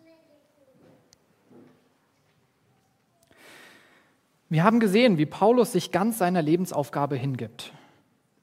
[4.50, 7.72] Wir haben gesehen, wie Paulus sich ganz seiner Lebensaufgabe hingibt.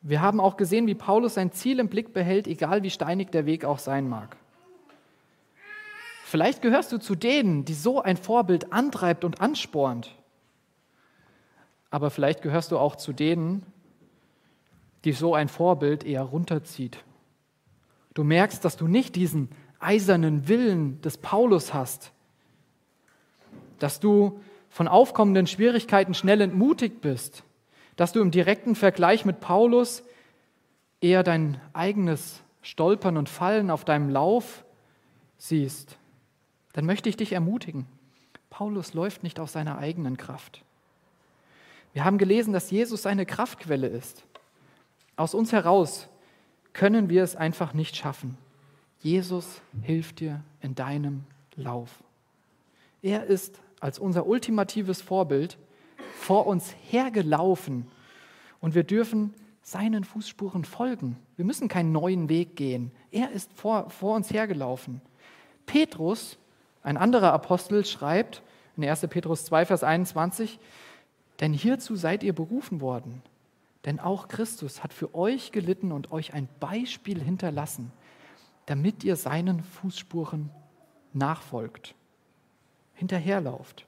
[0.01, 3.47] Wir haben auch gesehen, wie Paulus sein Ziel im Blick behält, egal wie steinig der
[3.47, 4.37] Weg auch sein mag.
[6.25, 10.15] Vielleicht gehörst du zu denen, die so ein Vorbild antreibt und anspornt.
[11.89, 13.65] Aber vielleicht gehörst du auch zu denen,
[15.05, 17.03] die so ein Vorbild eher runterzieht.
[18.13, 22.11] Du merkst, dass du nicht diesen eisernen Willen des Paulus hast,
[23.79, 24.39] dass du
[24.75, 27.43] von aufkommenden Schwierigkeiten schnell entmutigt bist,
[27.95, 30.03] dass du im direkten Vergleich mit Paulus
[30.99, 34.65] eher dein eigenes Stolpern und Fallen auf deinem Lauf
[35.37, 35.97] siehst,
[36.73, 37.85] dann möchte ich dich ermutigen.
[38.49, 40.61] Paulus läuft nicht aus seiner eigenen Kraft.
[41.93, 44.25] Wir haben gelesen, dass Jesus seine Kraftquelle ist.
[45.15, 46.09] Aus uns heraus
[46.73, 48.37] können wir es einfach nicht schaffen.
[48.99, 51.23] Jesus hilft dir in deinem
[51.55, 52.03] Lauf.
[53.01, 55.57] Er ist als unser ultimatives Vorbild
[56.19, 57.87] vor uns hergelaufen
[58.59, 61.17] und wir dürfen seinen Fußspuren folgen.
[61.35, 62.91] Wir müssen keinen neuen Weg gehen.
[63.11, 65.01] Er ist vor, vor uns hergelaufen.
[65.65, 66.37] Petrus,
[66.83, 68.43] ein anderer Apostel, schreibt
[68.77, 69.01] in 1.
[69.09, 70.59] Petrus 2, Vers 21,
[71.39, 73.21] denn hierzu seid ihr berufen worden.
[73.85, 77.91] Denn auch Christus hat für euch gelitten und euch ein Beispiel hinterlassen,
[78.65, 80.49] damit ihr seinen Fußspuren
[81.13, 81.95] nachfolgt
[82.95, 83.85] hinterherlauft.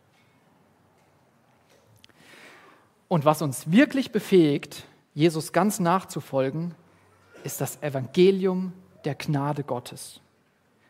[3.07, 6.75] Und was uns wirklich befähigt, Jesus ganz nachzufolgen,
[7.43, 8.73] ist das Evangelium
[9.05, 10.19] der Gnade Gottes.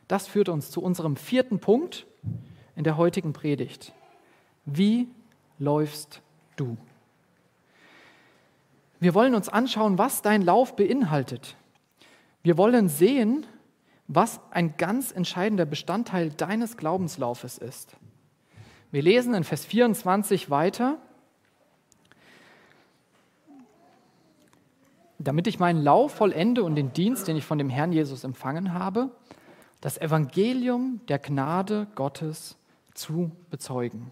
[0.08, 2.08] Das führt uns zu unserem vierten Punkt
[2.76, 3.94] in der heutigen Predigt.
[4.66, 5.08] Wie
[5.60, 6.22] läufst
[6.56, 6.78] du?
[9.00, 11.56] Wir wollen uns anschauen, was dein Lauf beinhaltet.
[12.42, 13.46] Wir wollen sehen,
[14.08, 17.96] was ein ganz entscheidender Bestandteil deines Glaubenslaufes ist.
[18.90, 20.98] Wir lesen in Vers 24 weiter.
[25.20, 28.74] Damit ich meinen Lauf vollende und den Dienst, den ich von dem Herrn Jesus empfangen
[28.74, 29.10] habe,
[29.82, 32.56] das Evangelium der Gnade Gottes
[32.94, 34.12] zu bezeugen.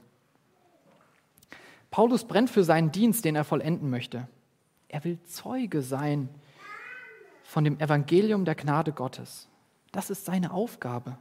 [1.89, 4.27] Paulus brennt für seinen Dienst, den er vollenden möchte.
[4.89, 6.27] Er will Zeuge sein
[7.43, 9.47] von dem Evangelium der Gnade Gottes.
[9.93, 11.17] Das ist seine Aufgabe.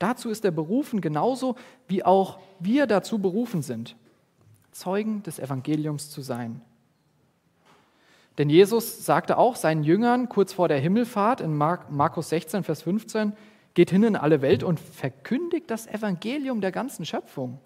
[0.00, 3.96] Dazu ist er berufen, genauso wie auch wir dazu berufen sind,
[4.72, 6.62] Zeugen des Evangeliums zu sein.
[8.38, 13.34] Denn Jesus sagte auch seinen Jüngern kurz vor der Himmelfahrt in Markus 16, Vers 15,
[13.74, 17.60] geht hin in alle Welt und verkündigt das Evangelium der ganzen Schöpfung.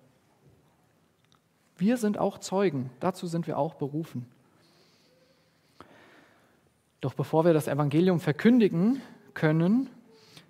[1.76, 4.26] Wir sind auch Zeugen, dazu sind wir auch berufen.
[7.00, 9.00] Doch bevor wir das Evangelium verkündigen
[9.34, 9.88] können,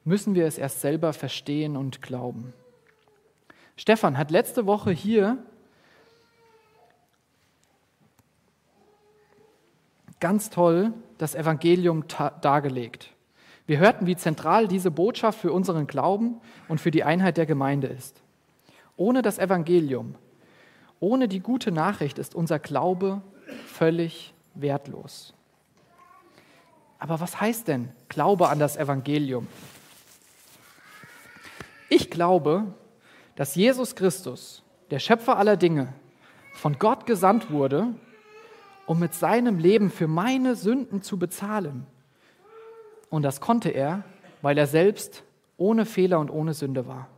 [0.05, 2.53] müssen wir es erst selber verstehen und glauben.
[3.77, 5.39] Stefan hat letzte Woche hier
[10.21, 12.05] ganz toll das Evangelium
[12.41, 13.11] dargelegt.
[13.67, 17.87] Wir hörten, wie zentral diese Botschaft für unseren Glauben und für die Einheit der Gemeinde
[17.87, 18.23] ist.
[18.97, 20.15] Ohne das Evangelium,
[21.01, 23.23] ohne die gute Nachricht ist unser Glaube
[23.67, 25.35] völlig wertlos.
[26.99, 29.49] Aber was heißt denn Glaube an das Evangelium?
[31.89, 32.75] Ich glaube,
[33.37, 35.93] dass Jesus Christus, der Schöpfer aller Dinge,
[36.55, 37.95] von Gott gesandt wurde,
[38.87, 41.87] um mit seinem Leben für meine Sünden zu bezahlen.
[43.11, 44.05] Und das konnte er,
[44.43, 45.25] weil er selbst
[45.57, 47.09] ohne Fehler und ohne Sünde war.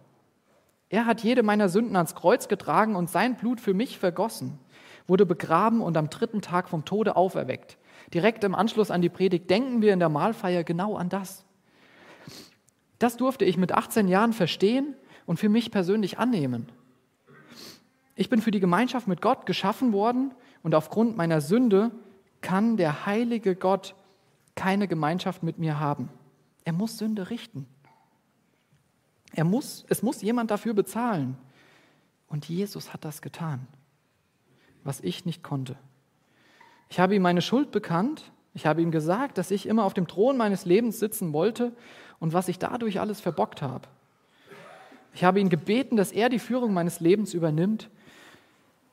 [0.88, 4.59] Er hat jede meiner Sünden ans Kreuz getragen und sein Blut für mich vergossen,
[5.07, 7.76] wurde begraben und am dritten Tag vom Tode auferweckt.
[8.14, 11.44] Direkt im Anschluss an die Predigt denken wir in der Mahlfeier genau an das.
[12.99, 14.95] Das durfte ich mit 18 Jahren verstehen
[15.27, 16.69] und für mich persönlich annehmen.
[18.15, 21.91] Ich bin für die Gemeinschaft mit Gott geschaffen worden und aufgrund meiner Sünde
[22.41, 23.95] kann der heilige Gott
[24.55, 26.09] keine Gemeinschaft mit mir haben.
[26.65, 27.67] Er muss Sünde richten.
[29.33, 31.37] Er muss, es muss jemand dafür bezahlen.
[32.29, 33.67] Und Jesus hat das getan,
[34.83, 35.77] was ich nicht konnte.
[36.89, 38.33] Ich habe ihm meine Schuld bekannt.
[38.55, 41.73] Ich habe ihm gesagt, dass ich immer auf dem Thron meines Lebens sitzen wollte
[42.18, 43.88] und was ich dadurch alles verbockt habe.
[45.14, 47.88] Ich habe ihn gebeten, dass er die Führung meines Lebens übernimmt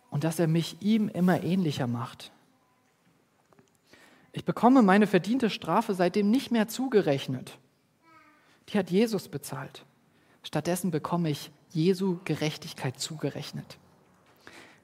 [0.09, 2.31] und dass er mich ihm immer ähnlicher macht.
[4.31, 7.57] Ich bekomme meine verdiente Strafe seitdem nicht mehr zugerechnet.
[8.69, 9.85] Die hat Jesus bezahlt.
[10.43, 13.77] Stattdessen bekomme ich Jesu Gerechtigkeit zugerechnet.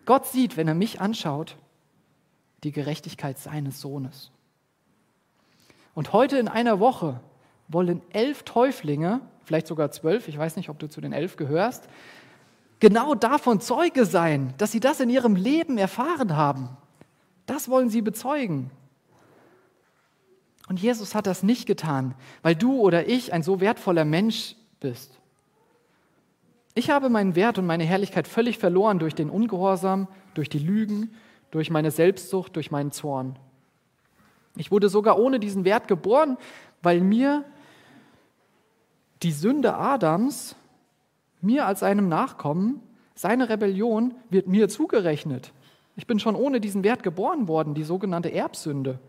[0.05, 1.55] Gott sieht, wenn er mich anschaut,
[2.63, 4.31] die Gerechtigkeit seines Sohnes.
[5.93, 7.19] Und heute in einer Woche
[7.69, 11.87] wollen elf Täuflinge, vielleicht sogar zwölf, ich weiß nicht, ob du zu den elf gehörst,
[12.79, 16.69] genau davon Zeuge sein, dass sie das in ihrem Leben erfahren haben.
[17.45, 18.71] Das wollen sie bezeugen.
[20.67, 22.13] Und Jesus hat das nicht getan,
[22.43, 25.19] weil du oder ich ein so wertvoller Mensch bist,
[26.75, 31.11] Ich habe meinen Wert und meine Herrlichkeit völlig verloren durch den Ungehorsam, durch die Lügen,
[31.51, 33.37] durch meine Selbstsucht, durch meinen Zorn.
[34.55, 36.37] Ich wurde sogar ohne diesen Wert geboren,
[36.81, 37.43] weil mir
[39.23, 40.55] die Sünde Adams,
[41.41, 42.81] mir als einem Nachkommen,
[43.15, 45.51] seine Rebellion wird mir zugerechnet.
[45.95, 48.99] Ich bin schon ohne diesen Wert geboren worden, die sogenannte Erbsünde.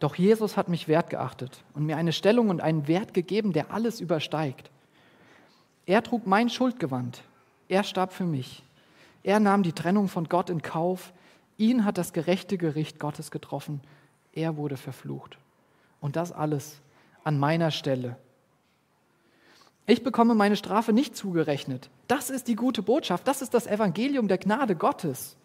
[0.00, 4.00] Doch Jesus hat mich wertgeachtet und mir eine Stellung und einen Wert gegeben, der alles
[4.00, 4.70] übersteigt.
[5.86, 7.22] Er trug mein Schuldgewand.
[7.68, 8.64] Er starb für mich.
[9.22, 11.12] Er nahm die Trennung von Gott in Kauf.
[11.56, 13.80] Ihn hat das gerechte Gericht Gottes getroffen.
[14.32, 15.38] Er wurde verflucht.
[16.00, 16.80] Und das alles
[17.24, 18.16] an meiner Stelle.
[19.86, 21.90] Ich bekomme meine Strafe nicht zugerechnet.
[22.08, 23.26] Das ist die gute Botschaft.
[23.28, 25.36] Das ist das Evangelium der Gnade Gottes.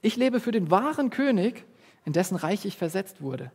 [0.00, 1.64] Ich lebe für den wahren König,
[2.04, 3.52] in dessen Reich ich versetzt wurde.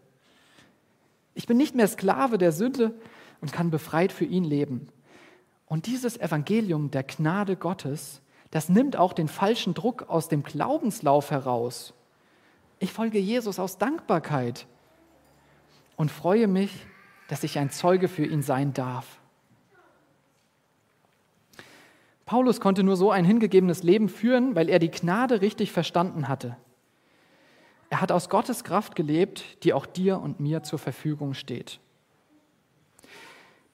[1.33, 2.93] Ich bin nicht mehr Sklave der Sünde
[3.41, 4.87] und kann befreit für ihn leben.
[5.67, 11.31] Und dieses Evangelium der Gnade Gottes, das nimmt auch den falschen Druck aus dem Glaubenslauf
[11.31, 11.93] heraus.
[12.79, 14.67] Ich folge Jesus aus Dankbarkeit
[15.97, 16.71] und freue mich,
[17.27, 19.16] dass ich ein Zeuge für ihn sein darf.
[22.27, 26.57] Paulus konnte nur so ein hingegebenes Leben führen, weil er die Gnade richtig verstanden hatte.
[27.89, 31.79] Er hat aus Gottes Kraft gelebt, die auch dir und mir zur Verfügung steht.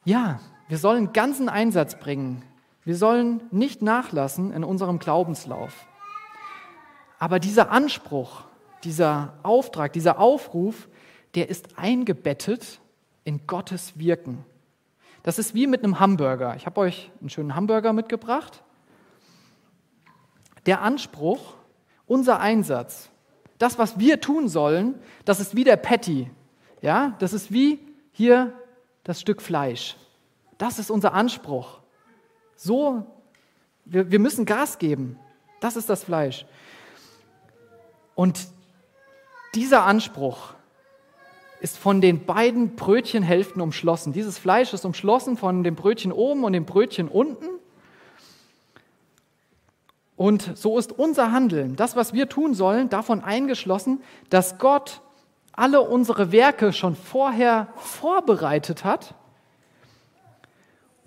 [0.05, 2.43] Ja, wir sollen ganzen Einsatz bringen.
[2.85, 5.87] Wir sollen nicht nachlassen in unserem Glaubenslauf.
[7.17, 8.43] Aber dieser Anspruch,
[8.83, 10.89] dieser Auftrag, dieser Aufruf,
[11.33, 12.79] der ist eingebettet
[13.23, 14.45] in Gottes Wirken.
[15.23, 16.55] Das ist wie mit einem Hamburger.
[16.55, 18.61] Ich habe euch einen schönen Hamburger mitgebracht.
[20.65, 21.55] Der Anspruch,
[22.05, 23.09] unser Einsatz,
[23.57, 24.95] das, was wir tun sollen,
[25.25, 26.29] das ist wie der Patty.
[26.81, 27.79] Ja, das ist wie
[28.11, 28.53] hier
[29.05, 29.95] das Stück Fleisch.
[30.57, 31.79] Das ist unser Anspruch.
[32.55, 33.05] So,
[33.85, 35.17] wir, wir müssen Gas geben.
[35.61, 36.45] Das ist das Fleisch.
[38.15, 38.47] Und
[39.55, 40.53] dieser Anspruch
[41.63, 44.11] ist von den beiden Brötchenhälften umschlossen.
[44.11, 47.45] Dieses Fleisch ist umschlossen von dem Brötchen oben und dem Brötchen unten.
[50.17, 54.99] Und so ist unser Handeln, das, was wir tun sollen, davon eingeschlossen, dass Gott
[55.53, 59.15] alle unsere Werke schon vorher vorbereitet hat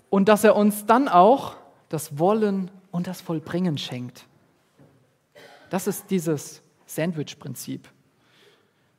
[0.09, 1.53] und dass er uns dann auch
[1.87, 4.25] das Wollen und das Vollbringen schenkt.
[5.69, 7.87] Das ist dieses Sandwich-Prinzip.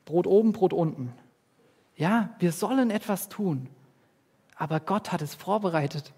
[0.05, 1.13] Brot oben, Brot unten.
[1.99, 3.69] Ja, wir sollen etwas tun,
[4.55, 6.13] aber Gott hat es vorbereitet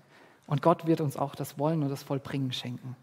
[0.47, 2.97] und Gott wird uns auch das Wollen und das Vollbringen schenken.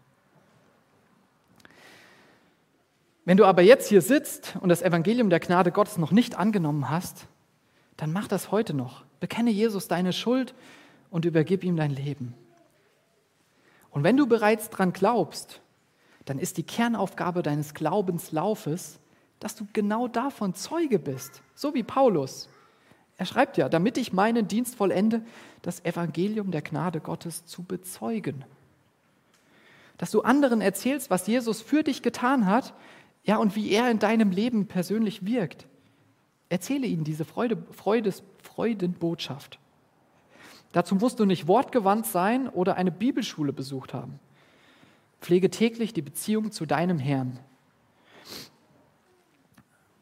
[3.24, 6.88] Wenn du aber jetzt hier sitzt und das Evangelium der Gnade Gottes noch nicht angenommen
[6.88, 7.26] hast,
[7.96, 9.04] dann mach das heute noch.
[9.18, 10.54] Bekenne Jesus deine Schuld
[11.10, 12.32] und übergib ihm dein Leben.
[13.90, 15.60] Und wenn du bereits dran glaubst,
[16.26, 19.00] dann ist die Kernaufgabe deines Glaubenslaufes,
[19.40, 22.48] dass du genau davon Zeuge bist, so wie Paulus.
[23.18, 25.22] Er schreibt ja, damit ich meinen Dienst vollende,
[25.60, 28.44] das Evangelium der Gnade Gottes zu bezeugen.
[29.98, 32.72] Dass du anderen erzählst, was Jesus für dich getan hat
[33.24, 35.66] ja, und wie er in deinem Leben persönlich wirkt.
[36.48, 39.58] Erzähle ihnen diese Freude, Freudes, Freudenbotschaft.
[40.70, 44.20] Dazu musst du nicht wortgewandt sein oder eine Bibelschule besucht haben.
[45.20, 47.40] Pflege täglich die Beziehung zu deinem Herrn.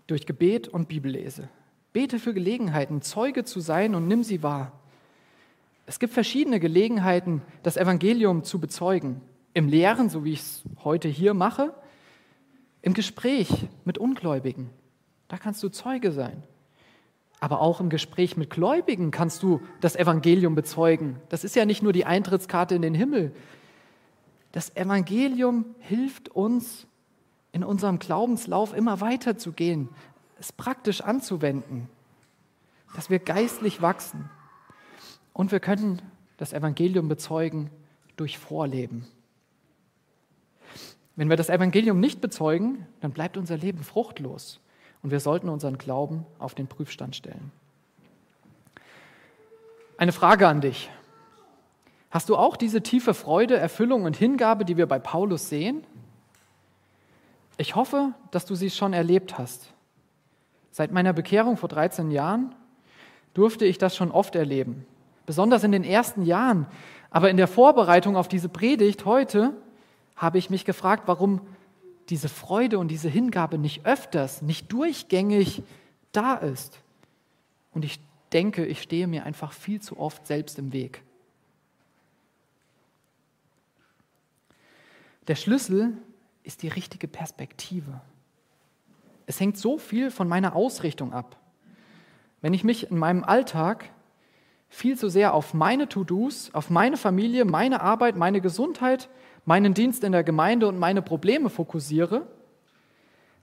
[0.06, 1.48] Durch Gebet und Bibellese.
[1.96, 4.70] Bete für Gelegenheiten, Zeuge zu sein und nimm sie wahr.
[5.86, 9.22] Es gibt verschiedene Gelegenheiten, das Evangelium zu bezeugen.
[9.54, 11.72] Im Lehren, so wie ich es heute hier mache,
[12.82, 13.48] im Gespräch
[13.86, 14.68] mit Ungläubigen,
[15.28, 16.42] da kannst du Zeuge sein.
[17.40, 21.16] Aber auch im Gespräch mit Gläubigen kannst du das Evangelium bezeugen.
[21.30, 23.32] Das ist ja nicht nur die Eintrittskarte in den Himmel.
[24.52, 26.86] Das Evangelium hilft uns,
[27.52, 29.88] in unserem Glaubenslauf immer weiter zu gehen,
[30.38, 31.88] es praktisch anzuwenden,
[32.94, 34.30] dass wir geistlich wachsen.
[35.32, 36.02] Und wir können
[36.36, 37.70] das Evangelium bezeugen
[38.16, 39.06] durch Vorleben.
[41.14, 44.60] Wenn wir das Evangelium nicht bezeugen, dann bleibt unser Leben fruchtlos
[45.02, 47.52] und wir sollten unseren Glauben auf den Prüfstand stellen.
[49.96, 50.90] Eine Frage an dich.
[52.10, 55.84] Hast du auch diese tiefe Freude, Erfüllung und Hingabe, die wir bei Paulus sehen?
[57.56, 59.72] Ich hoffe, dass du sie schon erlebt hast.
[60.76, 62.54] Seit meiner Bekehrung vor 13 Jahren
[63.32, 64.84] durfte ich das schon oft erleben,
[65.24, 66.66] besonders in den ersten Jahren.
[67.08, 69.54] Aber in der Vorbereitung auf diese Predigt heute
[70.16, 71.40] habe ich mich gefragt, warum
[72.10, 75.62] diese Freude und diese Hingabe nicht öfters, nicht durchgängig
[76.12, 76.78] da ist.
[77.72, 77.98] Und ich
[78.34, 81.02] denke, ich stehe mir einfach viel zu oft selbst im Weg.
[85.26, 85.96] Der Schlüssel
[86.42, 88.02] ist die richtige Perspektive.
[89.26, 91.36] Es hängt so viel von meiner Ausrichtung ab.
[92.40, 93.90] Wenn ich mich in meinem Alltag
[94.68, 99.08] viel zu sehr auf meine To-Dos, auf meine Familie, meine Arbeit, meine Gesundheit,
[99.44, 102.26] meinen Dienst in der Gemeinde und meine Probleme fokussiere,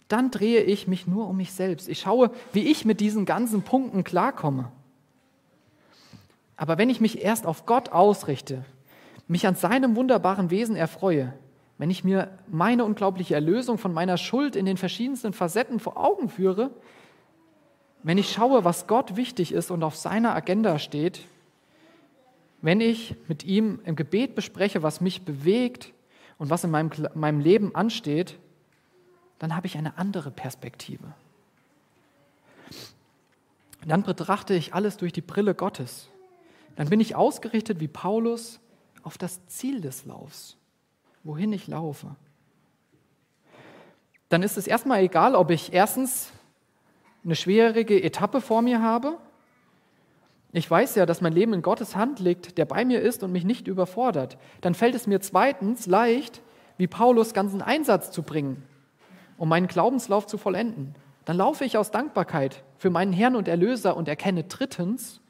[0.08, 1.90] dann drehe ich mich nur um mich selbst.
[1.90, 4.72] Ich schaue, wie ich mit diesen ganzen Punkten klarkomme.
[6.56, 8.64] Aber wenn ich mich erst auf Gott ausrichte,
[9.28, 11.34] mich an seinem wunderbaren Wesen erfreue,
[11.84, 16.30] wenn ich mir meine unglaubliche Erlösung von meiner Schuld in den verschiedensten Facetten vor Augen
[16.30, 16.72] führe,
[18.04, 21.26] wenn ich schaue, was Gott wichtig ist und auf seiner Agenda steht,
[22.62, 25.92] wenn ich mit ihm im Gebet bespreche, was mich bewegt
[26.38, 28.40] und was in meinem, meinem Leben ansteht,
[29.38, 31.14] dann habe ich eine andere Perspektive.
[33.86, 36.08] Dann betrachte ich alles durch die Brille Gottes.
[36.78, 38.62] Dann bin ich ausgerichtet wie Paulus
[39.02, 40.56] auf das Ziel des Laufs,
[41.24, 42.16] wohin ich laufe.
[44.30, 46.32] Dann ist es erstmal egal, ob ich erstens
[47.24, 49.18] eine schwierige Etappe vor mir habe.
[50.52, 53.32] Ich weiß ja, dass mein Leben in Gottes Hand liegt, der bei mir ist und
[53.32, 54.38] mich nicht überfordert.
[54.62, 56.42] Dann fällt es mir zweitens leicht,
[56.78, 58.64] wie Paulus ganzen Einsatz zu bringen,
[59.38, 60.96] um meinen Glaubenslauf zu vollenden.
[61.26, 65.22] Dann laufe ich aus Dankbarkeit für meinen Herrn und Erlöser und erkenne drittens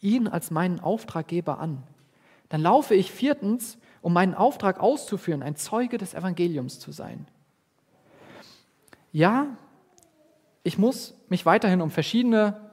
[0.00, 1.82] ihn als meinen Auftraggeber an.
[2.48, 7.26] Dann laufe ich viertens, um meinen Auftrag auszuführen, ein Zeuge des Evangeliums zu sein.
[9.12, 9.46] Ja,
[10.64, 12.70] ich muss mich weiterhin um verschiedene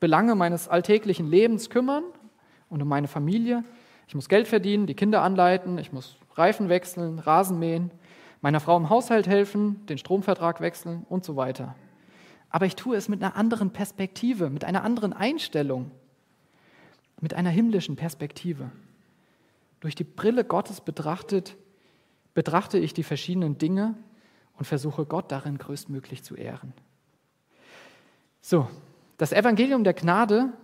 [0.00, 2.04] Belange meines alltäglichen Lebens kümmern
[2.68, 3.64] und um meine Familie.
[4.06, 7.90] Ich muss Geld verdienen, die Kinder anleiten, ich muss Reifen wechseln, Rasen mähen,
[8.40, 11.74] meiner Frau im Haushalt helfen, den Stromvertrag wechseln und so weiter.
[12.50, 15.90] Aber ich tue es mit einer anderen Perspektive, mit einer anderen Einstellung,
[17.20, 18.70] mit einer himmlischen Perspektive.
[19.84, 21.58] Durch die Brille Gottes betrachtet,
[22.32, 23.94] betrachte ich die verschiedenen Dinge
[24.56, 26.72] und versuche Gott darin größtmöglich zu ehren.
[28.40, 28.66] So,
[29.18, 30.54] das Evangelium der Gnade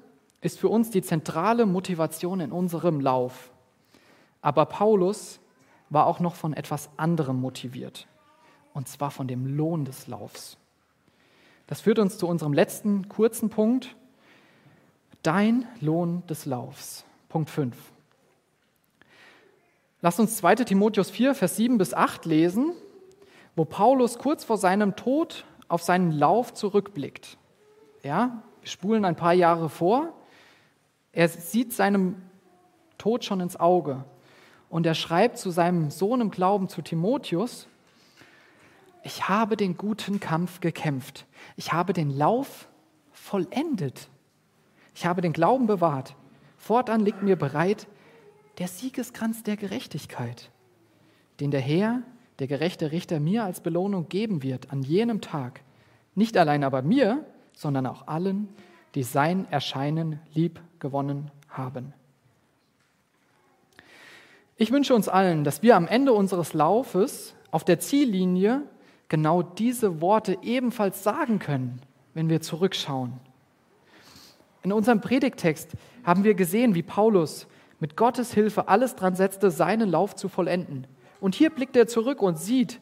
[0.40, 3.52] ist für uns die zentrale Motivation in unserem Lauf.
[4.40, 5.38] Aber Paulus
[5.90, 8.06] war auch noch von etwas anderem motiviert,
[8.72, 10.56] und zwar von dem Lohn des Laufs.
[11.66, 13.94] Das führt uns zu unserem letzten kurzen Punkt,
[15.22, 17.04] dein Lohn des Laufs.
[17.28, 17.76] Punkt 5.
[20.02, 22.72] Lass uns 2 Timotheus 4, Vers 7 bis 8 lesen,
[23.54, 27.36] wo Paulus kurz vor seinem Tod auf seinen Lauf zurückblickt.
[28.02, 30.14] Ja, wir spulen ein paar Jahre vor.
[31.12, 32.16] Er sieht seinem
[32.96, 34.04] Tod schon ins Auge.
[34.70, 37.66] Und er schreibt zu seinem Sohn im Glauben, zu Timotheus,
[39.02, 41.26] ich habe den guten Kampf gekämpft.
[41.56, 42.68] Ich habe den Lauf
[43.12, 44.08] vollendet.
[44.94, 46.14] Ich habe den Glauben bewahrt.
[46.56, 47.86] Fortan liegt mir bereit
[48.60, 50.50] der Siegeskranz der Gerechtigkeit,
[51.40, 52.02] den der Herr,
[52.38, 55.62] der gerechte Richter, mir als Belohnung geben wird an jenem Tag.
[56.14, 58.50] Nicht allein aber mir, sondern auch allen,
[58.94, 61.94] die sein Erscheinen lieb gewonnen haben.
[64.58, 68.62] Ich wünsche uns allen, dass wir am Ende unseres Laufes auf der Ziellinie
[69.08, 71.80] genau diese Worte ebenfalls sagen können,
[72.12, 73.14] wenn wir zurückschauen.
[74.62, 75.70] In unserem Predigtext
[76.04, 77.46] haben wir gesehen, wie Paulus
[77.80, 80.86] mit Gottes Hilfe alles dran setzte, seinen Lauf zu vollenden.
[81.20, 82.80] Und hier blickt er zurück und sieht,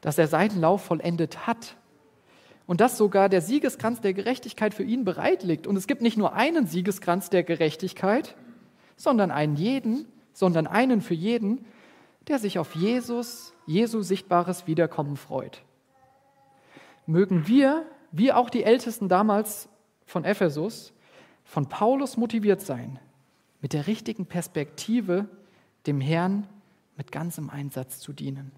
[0.00, 1.76] dass er seinen Lauf vollendet hat
[2.66, 5.66] und dass sogar der Siegeskranz der Gerechtigkeit für ihn bereit liegt.
[5.66, 8.34] Und es gibt nicht nur einen Siegeskranz der Gerechtigkeit,
[8.96, 11.64] sondern einen jeden, sondern einen für jeden,
[12.28, 15.62] der sich auf Jesus, Jesu sichtbares Wiederkommen freut.
[17.06, 19.68] Mögen wir, wie auch die Ältesten damals
[20.06, 20.92] von Ephesus,
[21.44, 22.98] von Paulus motiviert sein,
[23.60, 25.28] mit der richtigen Perspektive
[25.86, 26.46] dem Herrn
[26.96, 28.52] mit ganzem Einsatz zu dienen.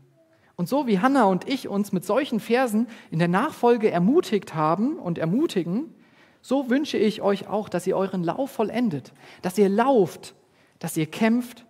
[0.57, 4.99] Und so wie Hannah und ich uns mit solchen Versen in der Nachfolge ermutigt haben
[4.99, 5.95] und ermutigen,
[6.41, 10.35] so wünsche ich euch auch, dass ihr euren Lauf vollendet, dass ihr lauft,
[10.79, 11.65] dass ihr kämpft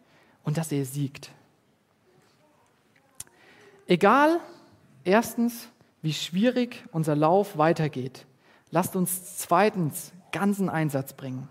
[0.45, 1.30] und dass ihr siegt.
[3.87, 4.41] Egal,
[5.05, 5.68] erstens,
[6.01, 8.26] wie schwierig unser Lauf weitergeht,
[8.70, 11.49] lasst uns zweitens ganzen Einsatz bringen.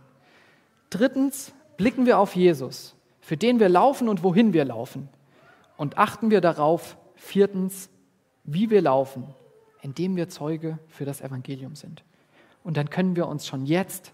[0.90, 5.10] Drittens, blicken wir auf Jesus, für den wir laufen und wohin wir laufen.
[5.78, 7.90] Und achten wir darauf, Viertens,
[8.44, 9.34] wie wir laufen,
[9.82, 12.04] indem wir Zeuge für das Evangelium sind.
[12.64, 14.14] Und dann können wir uns schon jetzt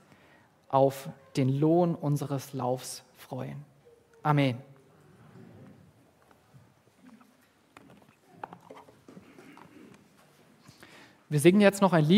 [0.69, 3.65] auf den Lohn unseres Laufs freuen.
[4.23, 4.57] Amen.
[11.27, 12.05] Wir singen jetzt noch ein Lied.